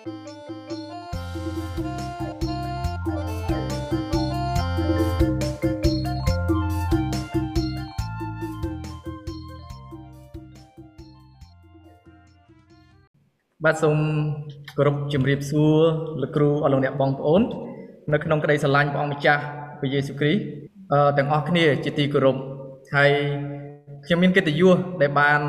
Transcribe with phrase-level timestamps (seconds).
[0.00, 0.30] បាទសូ
[13.94, 13.96] ម
[14.78, 15.78] គោរពជំរាបសួរ
[16.22, 17.42] លោកគ្រូអរលោកអ្នកបងប្អូន
[18.12, 19.42] នៅក្នុងក្តីស្រឡាញ់ព្រះអង្គម្ចាស់
[19.78, 20.40] ព្រះយេស៊ូវគ្រីស្ទ
[20.92, 22.36] អឺទាំងអស់គ្នា ជាទីគោរព
[22.94, 23.10] ហើយ
[24.04, 25.40] ខ្ញុំមានកិត្តិយសដែលបាន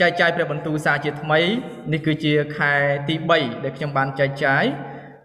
[0.00, 1.40] ចែកចាយព្រះបន្ទូលសារជាថ្មី
[1.92, 2.72] នេះគឺជាខែ
[3.08, 4.64] ទី3ដែលខ្ញុំបានចែកចាយ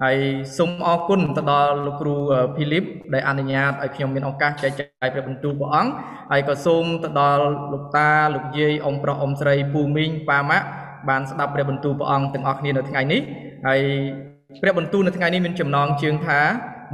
[0.03, 0.17] ហើយ
[0.57, 2.15] សូមអរគុណទៅដល់លោកគ្រូ
[2.55, 2.83] ភីលីប
[3.13, 5.91] ដែលអនុញ្ញាតឲ្យខ្ញុំមានឱកាសចែកចាយព្រះបន្ទូលព្រះអង្គ
[6.31, 7.43] ហើយក៏សូមទៅដល់
[7.73, 10.65] លោកតាលោកយាយអ៊ំប្រុសអ៊ំស្រីពូមីងប៉ាម៉ាក់
[11.09, 13.21] បានស្ដាប់ព្រះបន្ទូលព្រះអង្គទាំងអស់គ្នានៅថ្ងៃនេះ
[13.67, 13.81] ហើយ
[14.61, 16.39] ព្រះបន្ទូលនៅថ្ងៃនេះមានចំណងជើងថា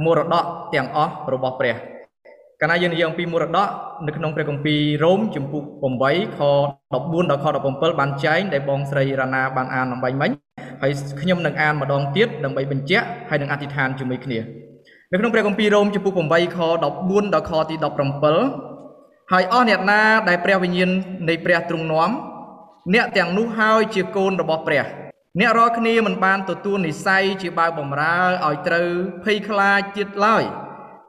[0.04, 1.76] មរតកទាំងអស់របស់ព្រះ
[2.60, 3.68] កាលណាយើងនិយាយអំពីមរតក
[4.06, 5.64] នៅក្នុងព្រះគម្ពីររ៉ូមជំពូក
[6.02, 6.40] 8ខ
[6.84, 10.30] 14ដល់ខ17បានចែងដែលបងស្រីរ៉ាណាបានអានអំបញ្ញមិញ
[10.82, 14.38] ហើយខ្ញុំនឹងអានម្ដងទៀតដើម្បីបញ្ជាក់ហើយនឹងអធិដ្ឋានជាមួយគ្នា
[15.12, 16.86] នៅក្នុងព្រះគម្ពីររ៉ូមជំពូក8ខ14ដ
[17.40, 17.74] ល់ខទី
[18.54, 20.90] 17ហើយអស់អ្នកណាដែលព្រះវិញ្ញាណ
[21.28, 22.10] នៃព្រះទ្រង់នាំ
[22.94, 24.84] អ្នកទាំងនោះហើយជាកូនរបស់ព្រះ
[25.40, 28.88] អ្នករាល់គ្នាមិនបានទទួលនិស័យជាបាវបំរើឲ្យត្រូវ
[29.24, 30.44] ភ័យខ្លាចទៀតឡើយ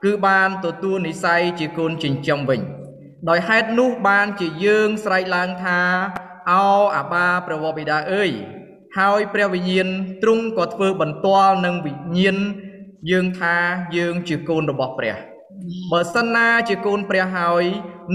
[0.04, 2.62] គឺបានទទួលនិស័យជាកូនចិញ្ចឹមវិញ
[3.30, 5.80] ដោយហេតុនោះបានជាយើងស្រែកឡើងថា
[6.52, 8.32] អោអាបាព្រះវរបិតាអើយ
[8.98, 9.88] ហើយព្រះវិញ្ញាណ
[10.24, 12.38] ទ្រង់ក៏ធ្វើបន្ទាល់នឹងវិញ្ញាណ
[13.12, 13.56] យើងថា
[13.98, 15.16] យើងជាកូនរបស់ព្រះ
[15.92, 17.64] បើសិនណាជាកូនព្រះហើយ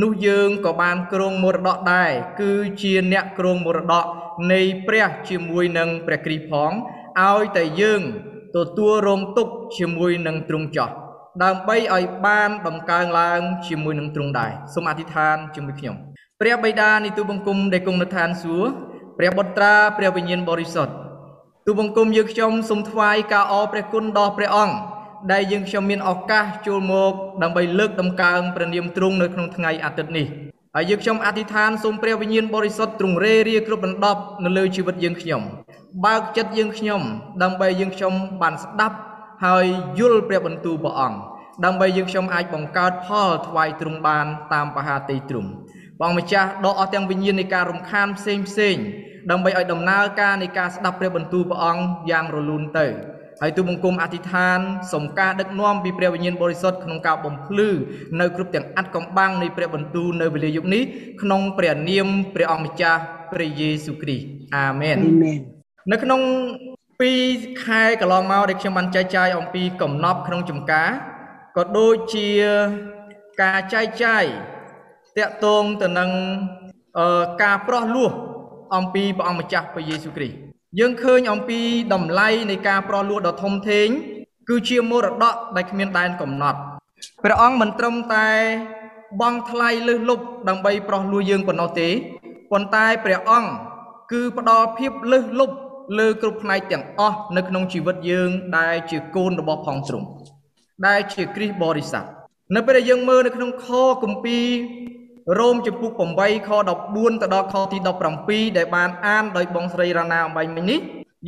[0.02, 2.52] នោះយើងក៏បានគ្រងមរតកដែរគឺ
[2.82, 4.06] ជាអ្នកគ្រងមរតក
[4.52, 6.72] នៃព្រះជាមួយនឹងព្រះគ្រីស្ទផង
[7.20, 8.02] ឲ្យតែយើង
[8.56, 10.90] ទទួលរងទុកជាមួយនឹងទ្រង់ចោះ
[11.40, 15.96] ដើម្បីឲ្យបានដំកើងឡើងជាមួយនឹងទ្រង់ដែរសូមអធិដ្ឋានជាមួយខ្ញុំ
[16.40, 18.70] ព្រះបិតានៃទូបង្គំដែលគង់នៅឋានសួគ៌
[19.18, 20.94] ព្រះបុត្រាព្រះវិញ្ញាណបរិសុទ្ធ
[21.66, 24.76] ទូបង្គំយើងខ្ញុំសូមថ្វាយការអរព្រះគុណដល់ព្រះអង្គ
[25.32, 30.26] ដែលយើងខ្ញុំមានឱកាសចូលមកដើម្បីលើកតម្កើងព្រះនាមទ្រង់នៅក្នុងថ្ងៃអាទិត្យនេះ
[30.76, 35.42] ហើយយើងខ្ញុំអធិដ្ឋានសូមព្រះវិញ្ញាណបរិសុទ្ធទ្រង់រេរាគ្រប់បណ្ដប់នៅលើជីវិតយើងខ្ញុំ
[36.04, 37.02] បើកចិត្តយើងខ្ញុំ
[37.42, 38.12] ដើម្បីយើងខ្ញុំ
[38.42, 38.96] បានស្ដាប់
[39.44, 39.66] ហើយ
[39.98, 41.18] យល់ព្រះបន្ទូលព្រះអង្គ
[41.64, 45.50] ដើម្បីយើងខ្ញុំអាចបង្កើតផលថ្វាយទ្រង់បានតាមបហាតីទ្រង់
[45.98, 48.76] ព្រះម្ចាស់ដកអស់ទាំងវិញ្ញាណនៃការរំខានផ្សេងផ្សេង
[49.30, 52.86] ដើម្បីឲ្យដំណើរការនៃការស្ដាប់ព្រះបន្ទូលព្រះអង្គយ៉ាងរលូនទៅ
[53.40, 54.60] ហើយទូបង្គំអធិដ្ឋាន
[54.92, 57.68] សូមការដឹកនាំពីព្រះវិញ្ញាណបរិសុទ្ធក្នុងការបំភ្លឺ
[58.20, 60.82] នៅគ្រប់ទាំងអត្តកំបាំងនៃព្រះបន្ទូលនៅវេលាយប់នេះ
[61.22, 63.00] ក្នុងព្រះនាមព្រះអង្គម្ចាស់
[63.32, 64.24] ព្រះយេស៊ូវគ្រីស្ទ
[64.56, 64.98] អាមែន
[65.92, 66.20] នៅក្នុង
[66.92, 70.90] 2ខែកន្លងមកដែលខ្ញុំបានចែកចាយអំពីកំណប់ក្នុងចំការ
[71.56, 72.28] ក៏ដូចជា
[73.42, 74.24] ការចែកចាយ
[75.18, 76.10] តាក់ទងទៅនឹង
[77.42, 78.10] ការប្រោះលោះ
[78.76, 80.36] អំពីព្រះអង្គម្ចាស់ព្រះយេស៊ូវគ្រីស្ទ
[80.78, 81.60] យើងឃើញអំពី
[81.94, 83.88] តម្លៃនៃការប្រោះលោះដ៏ធំធេង
[84.48, 86.58] គឺជាមរតកដែលគ្មានដែនកំណត់
[87.24, 88.28] ព្រះអង្គមិនត្រឹមតែ
[89.20, 91.88] បង់ថ្លៃលើសលប់ដើម្បីប្រោះលោះយើងប៉ុណ្ណោះទេ
[92.50, 93.50] ប៉ុន្តែព្រះអង្គ
[94.12, 95.56] គឺផ្ដល់ភាពលើសលប់
[95.98, 100.06] លើគ្រប់ផ្នែកទាំងអស់នៅក្នុងជីវិតយើងដែលជាកូនរបស់ផងទ្រង់
[100.86, 102.04] ដែលជាគ្រីស្ទបរិស័ទ
[102.56, 103.68] នៅពេលដែលយើងមើលនៅក្នុងខ
[104.02, 104.46] គម្ពីរ
[105.38, 106.50] រ៉ូមចំពុក8ខ
[106.84, 107.78] 14ទៅដល់ខទី
[108.18, 110.80] 17ដែលបានអានដោយបងស្រីរ៉ាណាអំបញ្ញមិញនេះ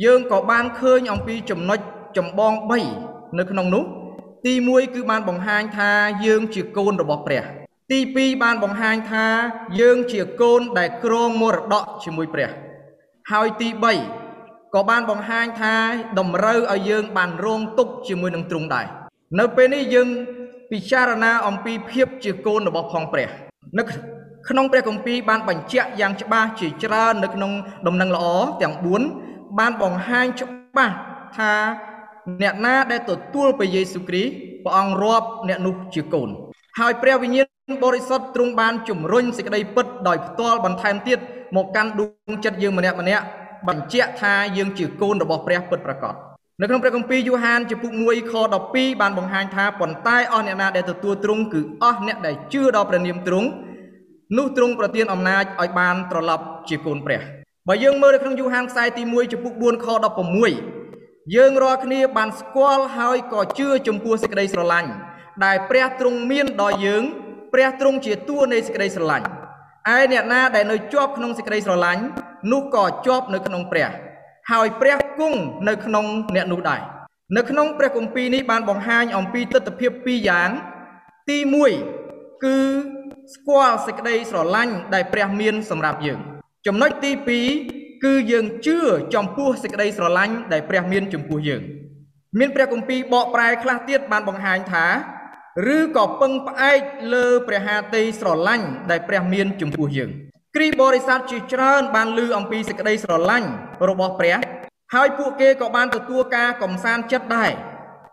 [0.03, 1.79] យើងក៏បានឃើញអំពីចំណុច
[2.17, 2.53] ចម្បង
[2.95, 3.83] 3នៅក្នុងនោះ
[4.45, 5.91] ទី1គឺបានបង្ហាញថា
[6.25, 7.43] យើងជាកូនរបស់ព្រះ
[7.91, 9.25] ទី2បានបង្ហាញថា
[9.79, 12.49] យើងជាកូនដែលគ្រងមរតកជាមួយព្រះ
[13.31, 13.69] ហើយទី
[14.21, 15.75] 3ក៏បានបង្ហាញថា
[16.19, 19.04] តម្រូវឲ្យយើងបានរងទុកជាមួយនឹងទ្រង់ដែរ
[19.39, 20.07] នៅពេលនេះយើង
[20.71, 23.29] ពិចារណាអំពីភាពជាកូនរបស់ផងព្រះ
[23.79, 23.83] នៅ
[24.49, 27.51] ក្នុងព្រះគម្ពីរបានបញ្ជាក់យ៉ាងច្បាស់ជាច្រើននៅក្នុង
[27.87, 28.25] ដំណឹងល្អ
[28.61, 28.73] ទាំង
[29.15, 30.95] 4បានបង្ហាញច្បាស់
[31.37, 31.53] ថា
[32.41, 34.31] អ្នកណាដែលទទួលព្រះយេស៊ូវគ្រីស្ទ
[34.63, 36.29] ព្រះអង្គរាប់អ្នកនោះជាកូន
[36.79, 41.19] ហើយព្រះវិញ្ញាណបរិសុទ្ធទ្រង់បានជំរុញសេចក្តីពិតដោយផ្ទាល់បន្ថែមទៀត
[41.55, 43.23] មកកាន់ដួងចិត្តយើងម្នាក់ម្នាក់
[43.67, 46.15] បញ្ជាក់ថាយើងជាកូនរបស់ព្រះពិតប្រាកដ
[46.61, 48.33] នៅក្នុងព្រះគម្ពីរយូហានចំពុក1ខ
[48.67, 53.47] 12បានបង្ហាញថាប៉ុន្តែអស់អ្នកណាដែលទទួលទ្រង់គឺអស់អ្នកដែលជឿដល់ព្រះនាមទ្រង់
[54.37, 57.21] នោះទ្រង់ប្រទានអំណាចឲ្យបានត្រឡប់ជាកូនព្រះ
[57.67, 59.87] បើយើងមើលនៅក្នុងយូហានខ្សែទី1ចំពុក4ខ
[60.61, 64.89] 16យើងរាល់គ្នាបានស្គាល់ហើយក៏ជឿចំពោះសេចក្តីស្រឡាញ់
[65.45, 67.03] ដែលព្រះទ្រង់មានដល់យើង
[67.53, 69.25] ព្រះទ្រង់ជាតួនៃសេចក្តីស្រឡាញ់
[69.95, 72.01] ឯអ្នកណាដែលនៅជាប់ក្នុងសេចក្តីស្រឡាញ់
[72.51, 73.89] នោះក៏ជាប់នៅក្នុងព្រះ
[74.51, 76.81] ហើយព្រះ គង់នៅក្នុងអ្នកនោះដែរ
[77.37, 80.49] នៅក្នុងព្រះគម្ពីរនេះបានបង្ហាញអំពីទស្សនវិជ្ជាពីរយ៉ាង
[81.29, 81.37] ទី
[81.91, 82.57] 1គឺ
[83.33, 86.19] ស្គាល់សេចក្តីស្រឡាញ់ដែលព្រះមានសម្រាប់យើង
[86.67, 87.11] ចំណុចទី
[87.57, 88.77] 2គឺយើងជឿ
[89.15, 91.61] ចំពោះសេចក្តីស្រឡាញ់ដែលព្រះមានចំពោះយើង
[92.39, 94.85] មានព្រះគម្ពីរបកប្រែខ្លះទៀតបានបង្ហាញថា
[95.75, 96.79] ឬក៏ពឹងផ្អែក
[97.13, 100.09] លើព្រះハតីស្រឡាញ់ដែលព្រះមានចំពោះយើង
[100.55, 103.49] គ្រីបរិស័ទជាច្រើនបានលើអំពីសេចក្តីស្រឡាញ់
[103.89, 104.37] របស់ព្រះ
[104.93, 107.51] ហើយពួកគេក៏បានទទួលការកំសាន្តចិត្តដែរ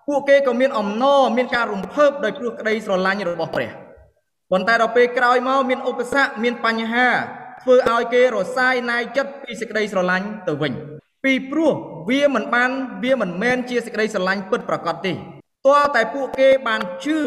[0.08, 3.70] ពួកគេក៏មានអំណរមានការរំភើបដោយព្រោះក្តីស្រឡាញ់របស់ព្រះ
[4.50, 7.08] ប៉ុន្តែដល់ពេលក្រោយមកមានឧបសគ្គមានបញ្ហា
[7.62, 10.72] ធ្វើឲ្យគេរសាយណាយចិត្តពីសេចក្តីស្រឡាញ់ទៅវិញ
[11.24, 11.72] ពីព្រោះ
[12.10, 12.70] វាមិនបាន
[13.04, 15.12] វាមិនមែនជាសេចក្តីស្រឡាញ់ពិតប្រាកដទេ
[15.66, 17.20] ទាល់តែពួកគេបានជឿ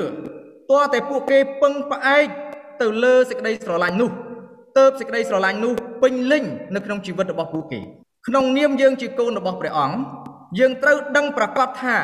[0.71, 2.27] ទាល់តែពួកគេពឹងផ្អែក
[2.81, 4.09] ទៅលើសេចក្តីស្រឡាញ់នោះ
[4.77, 6.43] ទើបសេចក្តីស្រឡាញ់នោះពេញលេញ
[6.75, 7.79] នៅក្នុងជីវិតរបស់ពួកគេ
[8.27, 9.97] ក្នុងនាមយើងជាកូនរបស់ព្រះអង្គ
[10.59, 11.97] យើងត្រូវដឹងប្រកាសថា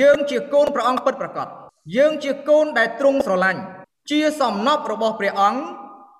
[0.00, 1.48] យើងជាកូនព្រះអង្គពិតប្រាកដ
[1.96, 3.60] យើងជាកូនដែលទ្រង់ស្រឡាញ់
[4.10, 5.60] ជាសំណពរបស់ព្រះអង្គ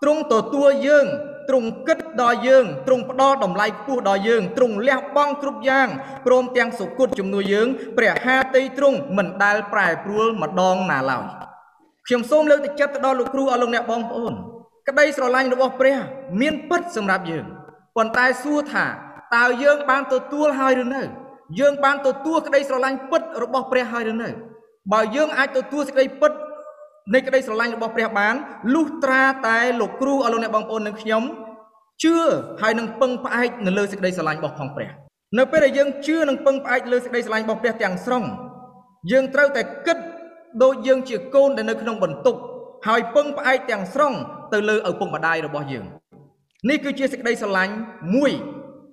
[0.02, 1.06] ទ្រង់ទទួលយើង
[1.48, 5.88] ទ្រង់គិតដល់យើងទ្រង់ផ្ដល់តម្លៃខ្ពស់ដល់យើងទ្រង់លះបង់គ្រប់យ៉ាង
[6.26, 11.24] ព្រមទាំងសុគតជំនួយយើងព្រះហាតីទ្រង់មិនដែលប្រែប្រួលម្ដងណាឡើយ
[12.06, 14.32] ខ្ញុំសូមលើកទឹកចិត្តទៅដល់លោកគ្រូអស់លោកអ្នកបងប្អូន
[14.88, 15.96] ក្តីស្រឡាញ់របស់ព្រះ
[16.40, 17.44] មានពិតសម្រាប់យើង
[17.96, 18.86] ប៉ុន្តែសួរថា
[19.36, 21.02] តើយើងបានទទួលហើយឬនៅ
[21.60, 24.28] យើងបានទទួលក្តីស្រឡាញ់ពិតរបស់ព្រះហើយឬនៅ
[24.92, 26.32] បើយើងអាចទទួលសេចក្តីពិត
[27.14, 28.34] នៃក្តីស្រឡាញ់របស់ព្រះបាន
[28.74, 31.22] លុះត្រាតែលោកគ្រូអស់លោកអ្នកបងប្អូននិងខ្ញុំ
[32.02, 32.16] ជឿ
[32.62, 34.90] ហើយនឹងពឹងផ្អែកនៅលើសេចក្តីស្រឡាញ់របស់ផងព្រះ
[35.38, 38.24] នៅពេលដែលយើងជឿនិងពឹងផ្អែកលើសេចក្តីស្រឡាញ់របស់ព្រះទាំងស្រុង
[39.12, 39.98] យើងត្រូវតែគិត
[40.62, 42.38] ដូចយើងជាកូនដែលនៅក្នុងបន្ទប់
[42.86, 44.12] ហើយពឹងផ្អែកទាំងស្រុង
[44.52, 45.84] ទៅលើឪពុកម្ដាយរបស់យើង
[46.70, 47.72] នេះគឺជាសេចក្តីស្រឡាញ់
[48.14, 48.32] មួយ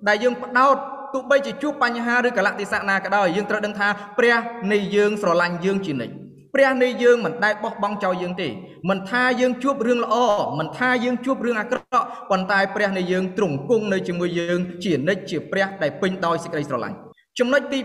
[0.07, 0.75] ដែលយើងផ្ដោត
[1.13, 3.87] ទោះបីជាជួបបញ្ហាឬកលៈទេសៈណាក៏ដោយយើងត្រូវដឹងថា
[4.17, 4.37] ព្រះ
[4.71, 6.13] នៃយើងស្រឡាញ់យើងជានិច្ច
[6.53, 8.47] ព្រះនៃយើងមិនដែលបោះបង់ចោលយើងទេ
[8.89, 10.15] មិនថាយើងជួបរឿងល្អ
[10.59, 16.95] មិនថាយើងជួបរឿងអាក្រក់ប៉ុន្តែព្រះនៃយើងទ្រង់គង់នៅជាមួយយើងជានិច្ចជាព្រះដែលពេញដោយសេចក្តីស្រឡាញ់
[17.39, 17.79] ចំណុចទី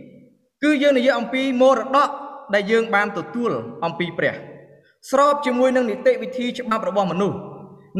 [0.00, 2.10] 2គឺយើងនិយាយអំពីមរតក
[2.54, 3.50] ដែលយើងបានទទួល
[3.84, 4.34] អំពីព្រះ
[5.10, 7.38] ស្របជាមួយនឹងនីតិវិធីច្បាប់របស់មនុស្ស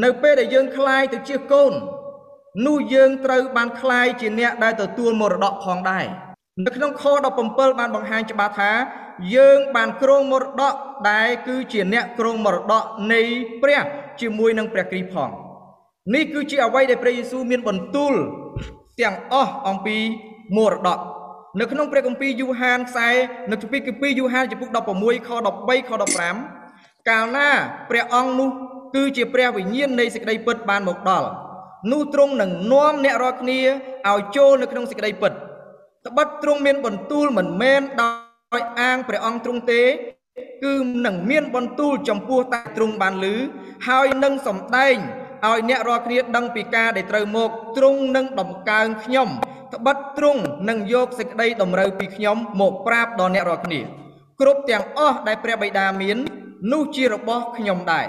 [0.04, 1.72] នៅពេលដែលយើងคลายទៅជាកូន
[2.66, 6.06] នោះយើងត្រូវបានคลายជាអ្នកដែលទទួលមរតកផងដែរ
[6.64, 7.04] នៅក្នុងខ
[7.40, 8.72] 17បានបង្ហាញច្បាស់ថា
[9.36, 10.74] យើងបានគ្រងមរតក
[11.10, 12.82] ដែលគឺជាអ្នកគ្រងមរតក
[13.12, 13.20] នៃ
[13.62, 13.80] ព្រះ
[14.20, 15.30] ជាមួយនឹងព្រះគ្រីស្ទផង
[16.14, 18.14] នេះគឺជាអ្វីដែលព្រះយេស៊ូវមានបន្ទូល
[19.00, 19.98] ទាំងអស់អំពី
[20.56, 20.98] មរតក
[21.60, 23.10] នៅក្នុងព្រះគម្ពីរយូហានខ្សែ
[23.50, 24.76] នៅក្នុងគម្ពីរយូហានចំពុក16
[25.26, 25.90] ខ13ខ
[26.54, 27.48] 15កាលណា
[27.90, 28.50] ព្រះអង្គនោះ
[28.94, 31.28] គឺជាព្រះវិញ្ញាណនៃសេចក្តីពិតបានមកដល់
[31.91, 33.59] នោះទ្រង់នឹងនាំអ្នករាល់គ្នា
[34.09, 35.33] ឲ្យចូលនៅក្នុងសេចក្តីពិត
[36.07, 39.81] ត្បិតទ្រង់មានបន្ទូលមិនមែនដោយអាងព្រះអង្គទ្រង់ទេ
[40.63, 40.73] គឺ
[41.05, 43.35] នឹងមានបន្ទូលចំពោះតែទ្រង់បានលឺ
[43.87, 44.95] ហើយនឹងសំដែង
[45.47, 49.29] ឲ្យអ្នករាល់គ្នាដឹងពីការដែលត្រូវមកទ្រង់នឹងដំកើងខ្ញុំ
[49.73, 53.81] ត្បិតទ្រង់នឹងយកសេចក្តីតម្រូវពីខ្ញុំមកប្រាប់ដល់អ្នករាល់គ្នា
[54.41, 56.17] គ្រប់ទាំងអស់ដែលព្រះបិតាមាន
[56.71, 58.05] នោះជារបស់ខ្ញុំដែរ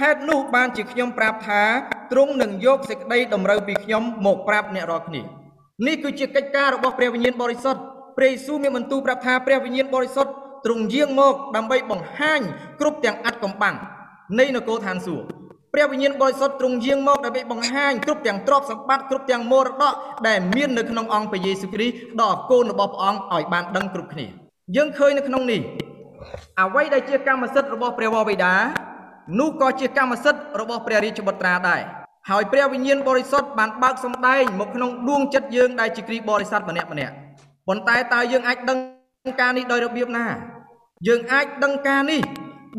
[0.00, 1.64] ហេតុនោះបានជាខ្ញុំប្រាប់ថា
[2.12, 5.22] ទ្រង់នឹងយកសេចក្តីតម្រូវពីខ្ញុំមកប្រាប់អ្នករាល់គ្នា
[5.86, 7.80] នេះគឺជាកិច្ចការរបស់ព្រះវិញ្ញាណបរិសុទ្ធ
[8.16, 10.30] ព្រះយេស៊ូវមានបន្ទូលប្រាប់ថាព្រះវិញ្ញាណបរិសុទ្ធ
[10.64, 12.40] ទ្រង់យាងមកដើម្បីបង្ហាញ
[12.80, 13.76] គ្រប់ទាំងអត្តកំបាំង
[14.38, 15.26] នៃនគរឋានសួគ៌
[15.74, 19.94] ព្រះវិញ្ញាណបរិសុទ្ធទ្រង់យាងមកដើម្បីបង្ហាញគ្រប់ទាំងទ្រព្យសម្បត្តិគ្រប់ទាំងមរតក
[20.28, 24.26] ដែលមាននៅក្នុងអង្គព្រះយេស៊ូវគ្រីស្ទដល់កូនរបស់ព្រះអង្គឲ្យបានដឹងគ្រប់គ្នា
[24.76, 25.60] យើងឃើញនៅក្នុងនេះ
[26.60, 28.54] អ្វីដែលជាកម្មសិទ្ធិរបស់ព្រះវរបិតា
[29.38, 31.82] នោះក៏ជាកម្មសិទ្ធិរបស់ព្រះរាជបុត្រាដែរ
[32.28, 37.14] ហើយព្រះវិញ្ញាណបរិសុទ្ធបានបើកសម្ដែងមកក្នុងដួងចិត្តយើងដែលជាគ្រីស្ទបរិស័ទម្នាក់ម្នាក់
[37.68, 38.78] ប៉ុន្តែតើយើងអាចដឹង
[39.40, 40.26] ការនេះដោយរបៀបណា
[41.08, 42.20] យើងអាចដឹងការនេះ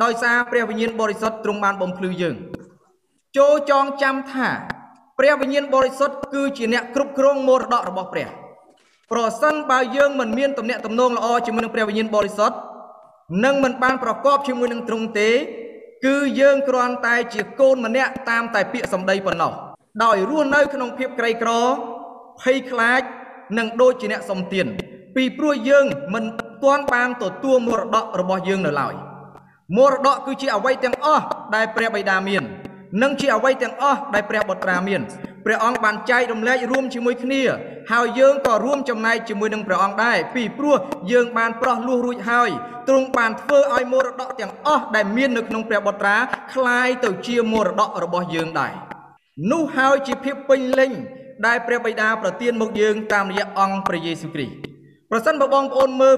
[0.03, 2.35] ដោយសារព្រះវិញ្ញាណបរិសុទ្ធទ្រង់បានបំភ្លឺយើង
[3.37, 4.49] ចូលចងចាំថា
[5.19, 8.27] ព្រះវិញ្ញាណបរិសុទ្ធគឺជាអ្នកគ្រប់គ្រងមរតករបស់ព្រះ
[9.11, 12.57] ប្រសិនបើយើងមិនមានទំនាក់ទំនងល្អជាមួយនឹងព្រះវិញ្ញាណបរិសុទ្ធ
[13.45, 15.29] នឹងមិនបានប្រកបជាមួយនឹងទ្រង់ទេ
[16.05, 19.53] គឺយើងគ្រាន់តែជាកូនម្នាក់តាមតែពាក្យសម្ដីប៉ុណ្ណោះ
[20.03, 21.51] ដោយរស់នៅក្នុងភាពក្រីក្រ
[22.41, 23.01] ភ័យខ្លាច
[23.57, 24.65] និងដូចជាអ្នកសំទាន
[25.15, 26.23] ពីព្រោះយើងមិន
[26.63, 28.93] ទាន់បានទទួលមរតករបស់យើងនៅឡើយ
[29.77, 31.23] មរតកគឺជាអ្វីទាំងអស់
[31.55, 32.43] ដែលព្រះបិតាមាន
[33.01, 35.01] និងជាអ្វីទាំងអស់ដែលព្រះបុត្រាមាន
[35.44, 37.42] ព្រះអង្គបានចែករំលែករួមជាមួយគ្នា
[37.92, 40.76] ហើយយើងក៏រួមចំណែកជាមួយនឹងព្រះអង្គដែរពីព្រោះ
[41.12, 42.50] យើងបានប្រោះលោះរួចហើយ
[42.88, 46.16] ទ្រង់បានធ្វើឲ្យមរតកទាំងអស់ដែលមាននៅក្នុងព្រះបុត្រា
[46.54, 48.72] คล้ายទៅជាមរតករបស់យើងដែរ
[49.52, 50.92] នោះហើយជាភាពពេញលេញ
[51.46, 54.54] ដែលព្រះបិតាប្រទានមកយើងតាមរយៈអង្គព្រះយេស៊ូវគ្រីស្ទ
[55.10, 56.14] ប្រសិនបើបងប្អូនមើល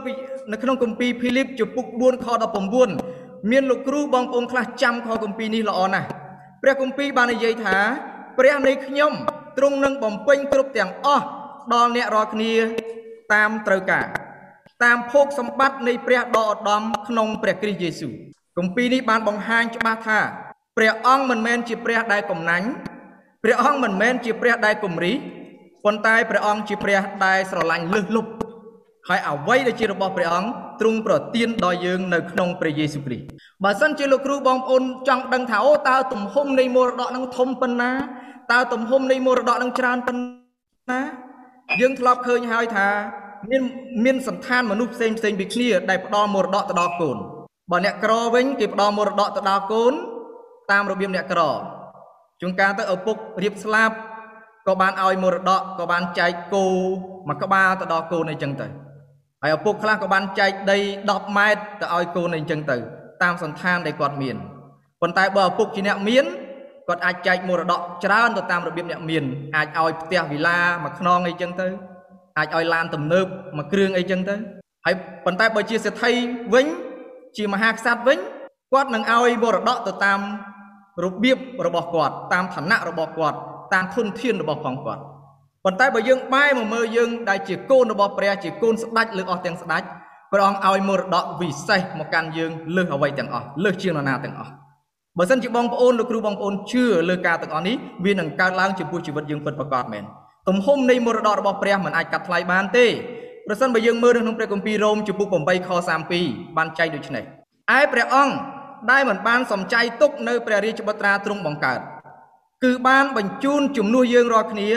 [0.52, 2.26] នៅក្នុងគម្ពីរភីលីបជំពូក4ខ
[2.88, 6.06] 19មានលោកគ្រូបងប្អូនខ្លះចាំខគម្ពីរនេះល្អណាស់
[6.62, 7.78] ព្រះគម្ពីរបាននិយាយថា
[8.37, 9.13] ព្រះនៃខ្ញុំ
[9.57, 11.25] ទ្រង់នឹងបំពេញគ្រប់ទាំងអស់
[11.73, 12.53] ដល់អ្នករាល់គ្នា
[13.33, 14.05] តាមត្រូវការ
[14.83, 18.13] តាមភោគសម្បត្តិនៃព្រះដ៏ឧត្តមក្នុងព្រះគ្រីស្ទយេស៊ូវ
[18.57, 20.19] គម្ពីរនេះបានបង្ហាញច្បាស់ថា
[20.77, 22.67] ព្រះអង្គមិនមែនជាព្រះដែលកំណាញ់
[23.43, 25.13] ព្រះអង្គមិនមែនជាព្រះដែលគំរី
[25.85, 28.31] ប៉ុន្តែព្រះអង្គជាព្រះដែលស្រឡាញ់លើសលប់
[29.09, 30.49] ហើយអ្វីដែលជារបស់ព្រះអង្គ
[30.81, 33.25] ទ្រង់ប្រទានដល់យើងនៅក្នុងព្រះយេស៊ូវគ្រីស្ទ
[33.63, 37.91] បើសិនជាលោកគ្រូបងប្អូនចង់ដឹងថាអូតើទំហំនៃមរតកនឹងធំប៉ុណ្ណា
[38.53, 41.01] តើទំហំនៃមរតកនឹងច្រើនប៉ុណ្ណា
[41.81, 42.87] យើងធ្លាប់ឃើញហើយថា
[43.49, 43.61] មាន
[44.05, 47.17] មានសន្តានមនុស្សផ្សេងផ្សេងពីគ្នាដែលផ្ដល់មរតកទៅដល់កូន
[47.71, 49.93] បើអ្នកក្រវិញគេផ្ដល់មរតកទៅដល់កូន
[50.71, 51.41] តាមរបៀបអ្នកក្រ
[52.41, 53.95] ជួនកាលទៅឪពុករៀបស្លាប់
[54.67, 56.65] ក៏បានឲ្យមរតកក៏បានចែកគោ
[57.27, 58.67] មួយក្បាលទៅដល់កូនអីចឹងទៅ
[59.41, 62.77] ហើយឪពុកខ្លះក៏បានចែកដី10ម៉ែត្រទៅឲ្យកូនអីចឹងទៅ
[63.23, 64.35] តាមសន្តានដែលគាត់មាន
[65.01, 66.25] ប៉ុន្តែបើឪពុកជាអ្នកមាន
[66.87, 69.23] គាត់អាចចែកមរតកច្រើនទៅតាមរបៀបអ្នកមាន
[69.55, 71.67] អាចឲ្យផ្ទះវិឡាមួយខ្នងអីចឹងទៅ
[72.37, 73.25] អាចឲ្យឡានទំនើប
[73.57, 74.35] មួយគ្រឿងអីចឹងទៅ
[74.85, 76.11] ហើយប៉ុន្តែបើជាសេដ្ឋី
[76.53, 76.65] វិញ
[77.37, 78.17] ជាមហាក្សត្រវិញ
[78.73, 80.19] គាត់នឹងឲ្យមរតកទៅតាម
[81.03, 83.37] របៀបរបស់គាត់តាមឋានៈរបស់គាត់
[83.73, 85.01] តាមធនធានរបស់ផងគាត់
[85.65, 89.83] ប៉ុន្តែបើយើងបែរមកមើលយើងដែលជាកូនរបស់ព្រះជាកូនស្ដេចលើអស់ទាំងស្ដេច
[90.31, 94.51] ព្រះអង្គឲ្យមរតកវិសេសមកកាន់យើងលើសអ្វីទាំងអស់លើសជាងនរណាទាំងអស់
[95.17, 100.03] បើសិនជាបងប្អូនលោកគ្រូបងប្អូនជឿលើការទាំងអស់នេះវានឹងកើតឡើងចំពោះជីវិតយើងពិតប្រាកដមែន
[100.47, 102.85] ទំហំនៃមរតករបស់ព្រះមិនអាចកាត់ថ្លៃបានទេ
[103.47, 105.69] ប្រសិនបើយើងមើលនៅក្នុងព្រះគម្ពីររ៉ូមចំពោះ8ខ
[106.13, 107.23] 32បានចែងដូចនេះ
[107.77, 108.33] ឯព្រះអង្គ
[108.91, 111.79] ដែលមិនបានសំចៃទុកនៅព្រះរាជបុត្រាទ្រង់បង្កើត
[112.63, 114.69] គឺបានបញ្ជូនជំនួសយើងរាល់គ្នា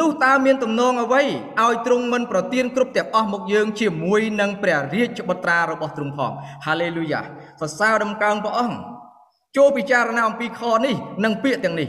[0.00, 1.22] នោះតើមានទំនងអ្វី
[1.62, 6.32] ឲ្យទ្រង់មិនប្រទានគ្រប់ទាំងអស់មកយើងជាមួយនឹងព្រះរាជបុត្រារបស់ទ្រង់ផង
[6.66, 7.20] ហាឡេលូយ៉ា
[7.60, 8.91] សរសើរដំកើងព្រះអង្គ
[9.56, 10.94] ចូលពិចារណាអំពីខនេះ
[11.24, 11.88] និងពាក្យទាំងនេះ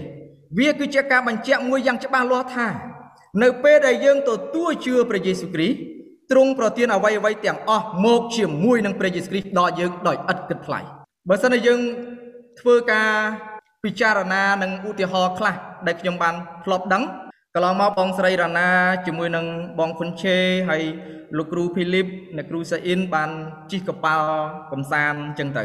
[0.60, 2.68] វាគឺជាការបញ្ជាក់មួយយ៉ាងច្បាស់លាស់ថា
[3.44, 5.78] នៅពេលដែលយើងទទួលជឿព្រះយេស៊ូវគ្រីស្ទ
[6.32, 10.80] ទ្រង់ប្រទានអ្វីអ្វីទាំងអស់មកជាមួយនឹងព្រះយេស៊ូវគ្រីស្ទដល់យើងដោយឥតគិតថ្លៃ
[11.30, 11.80] បើសិនជាយើង
[12.60, 13.10] ធ្វើការ
[13.84, 15.56] ពិចារណានឹងឧទាហរណ៍ខ្លះ
[15.88, 17.04] ដែលខ្ញុំបានធ្លាប់ដឹង
[17.56, 18.70] កន្លងមកបងស្រីរ៉ាណា
[19.06, 19.46] ជាមួយនឹង
[19.80, 20.38] បងខុនឆេ
[20.70, 20.84] ហើយ
[21.38, 23.30] លោកគ្រូភីលីបអ្នកគ្រូសាអ៊ីនបាន
[23.72, 24.28] ជិះកប៉ាល់
[24.72, 25.64] កំសាន្តអញ្ចឹងទៅ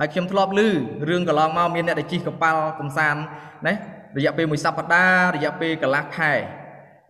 [0.00, 0.60] ហើយខ្ញុំធ្លាប់ឮ
[1.08, 3.20] រឿងកន្លងមកមានអ្នកដែលជិះកប៉ាល់កំសាន្ត
[3.66, 3.74] ណា
[4.16, 6.32] រយៈពេលមួយសប្តាហ៍រយៈពេលកន្លះខែ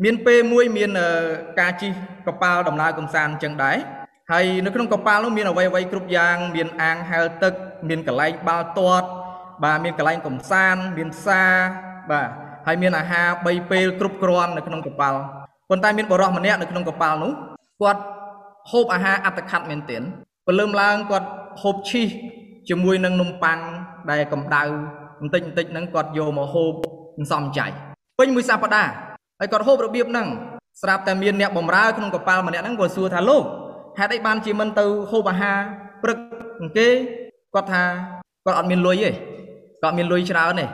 [0.05, 0.91] មានពេលមួយមាន
[1.61, 1.91] ការជិះ
[2.27, 3.77] កប៉ាល់ដំណើរកំសាន្តអញ្ចឹងដែរ
[4.33, 7.53] ហើយនៅក្នុងកប៉ាល់នោះមានអ្វីអ្វីគ្រប់យ៉ាង មានអាងហែលទឹក
[7.89, 9.09] មានកន្លែងបាល់ទាត់
[9.65, 11.55] បាទមានកន្លែងកំសាន្តមានផ្សារ
[12.11, 12.29] បាទ
[12.67, 15.21] ហើយមានអាហារ3ពេលគ្រប់គ្រាន់នៅក្នុងកប៉ាល់
[15.71, 17.33] ប៉ុន្តែមានបរិសម្នាក់នៅក្នុងកប៉ាល់នោះ
[17.81, 18.03] គាត់
[18.71, 20.03] ហូបអាហារអត្តខ័តមែនទែន
[20.47, 21.29] ព្រលឹមឡើងគាត់
[21.63, 22.09] ហូបឈីស
[22.69, 23.59] ជាមួយនឹងនំប៉័ង
[24.11, 24.63] ដែលកម្ដៅ
[25.21, 26.73] បន្តិចបន្តិចហ្នឹងគាត់យកមកហូប
[27.33, 27.67] សំចៃ
[28.19, 28.91] ពេញមួយសប្តាហ៍
[29.41, 30.29] ហើយគាត់ហូបរបៀបហ្នឹង
[30.83, 33.45] ស្រាប់តែមានអ្នកបម្រើក្នុងកប៉ាល់ម្នាក់ហ្នឹងគាត់សួរថាលោក
[33.99, 35.59] ហេតុអីបានជាមិនទៅហូបអាហារ
[36.03, 36.19] ព្រឹក
[36.77, 36.89] គេ
[37.55, 37.83] គាត់ថា
[38.45, 39.11] គាត់អត់មានលុយទេ
[39.83, 40.67] គាត់មានលុយច្រើនទេ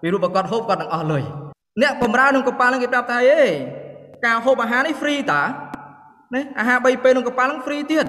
[0.00, 1.22] ពីរូបគាត់ហូបគាត់នឹងអស់លុយ
[1.82, 3.42] អ្នកបំរើក្នុងកប៉ាល់នឹងគេប្រាប់ថាអេ
[4.26, 5.42] ការហូបអាហារនេះ free តា
[6.34, 8.06] ណាអាហារ3ពេលក្នុងកប៉ាល់នឹង free ទៀត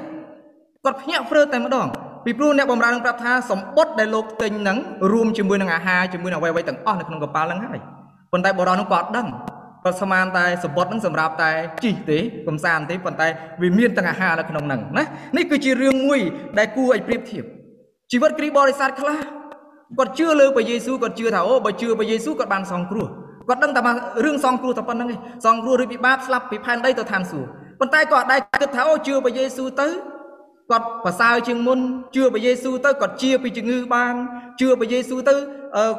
[0.83, 1.87] គាត់ភ្ញាក់ព្រឺតែម្ដង
[2.25, 4.77] ពីព្រោះអ្នកបំរើនឹងប្រាប់ថាសម្បត្តិដែលលោកទិញនឹង
[5.11, 7.79] រួមជាមួយនឹងអាហារជាមួយនឹងអ្វីៗទាំងអស់នៅក្នុងកប៉ាល់នឹងហើយ
[8.31, 9.27] ប៉ុន្តែបរិសុទ្ធនឹងគាត់ដឹង
[9.83, 11.51] គាត់ស្មានតែសម្បត្តិនឹងសម្រាប់តែ
[11.83, 13.27] ជីកទេកំសាន្តទេប៉ុន្តែ
[13.61, 15.03] វាមានទាំងអាហារនៅក្នុងហ្នឹងណា
[15.37, 16.19] នេះគឺជារឿងមួយ
[16.57, 17.43] ដែលគួរឲ្យប្រៀបធៀប
[18.11, 19.17] ជីវិតគ្រីស្ទបរិស័ទខ្លះ
[19.97, 23.07] គាត់ជឿលើព្រះយេស៊ូវគាត់ជឿថាអូបើជឿព្រះយេស៊ូវគាត់បានសង្គ្រោះ
[23.49, 23.81] គាត់ដឹងតែ
[24.25, 27.49] រឿងសង្គ្រោះតែប៉ុណ្្នឹងឯងសង្គ្រោះឬពីបាបស្លាប់ពីផែនដីទៅឋានសួគ៌
[27.79, 29.87] ប៉ុន្តែគាត់អាចគិតថាអូជឿព្រះយេស៊ូវទៅ
[30.71, 31.79] គាត់ប្រសើរជាងមុន
[32.15, 34.13] ជឿព្រះយេស៊ូវទៅគាត់ជាពីជំងឺបាន
[34.59, 35.33] ជឿព្រះយេស៊ូវទៅ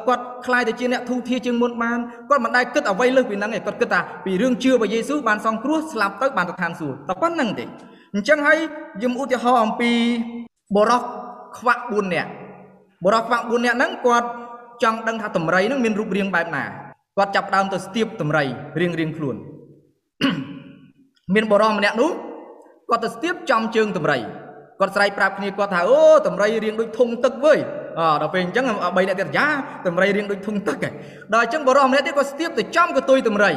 [0.07, 7.65] គាត់ខ្លាយទៅជាអ្នកទូធាជាងមុនបានគាត់មិនដែលគិតអ្វីលើសពីហ្នឹងឯងគាត់គិតថាពីរឿងជឿព្រះយេស៊ូវបានសង្គ្រោះស្លាប់ទៅបានទៅឋានសួគ៌តែប៉ុណ្្នឹងទេ
[8.13, 8.57] អញ្ចឹងហើយ
[9.03, 9.91] យមឧទាហរណ៍អំពី
[10.75, 11.01] បរោះ
[11.57, 12.29] ខ្វាក់4នាក់
[13.05, 14.27] បរោះខ្វាក់4នាក់ហ្នឹងគាត់
[14.83, 16.63] ចង់ដឹងថាតម្រៃហ្នឹងមានរូបរាងបែបណា
[17.17, 18.43] គាត់ចាប់ដើមទៅស្ទាបតម្រៃ
[18.79, 19.35] រៀងរៀងខ្លួន
[21.35, 22.11] មានបរោះម្នាក់នោះ
[22.89, 24.17] គាត់ទៅស្ទាបចំជើងតម្រៃ
[24.79, 27.59] គាត់ស្រែកប្រាប់គ្នាគាត់ថាអូតម្រៃរៀងដូចធុងទឹកវើយ
[27.99, 29.47] អដល់ពេលអញ្ចឹង3អ្នកទៀតយ៉ា
[29.87, 30.77] តម្រៃរៀងដូចធុងទឹក
[31.33, 33.51] ដល់អញ្ចឹងបរោះម្នាក់ទៀតគាត់ស្ទាបទៅចំកតុយតម្រៃ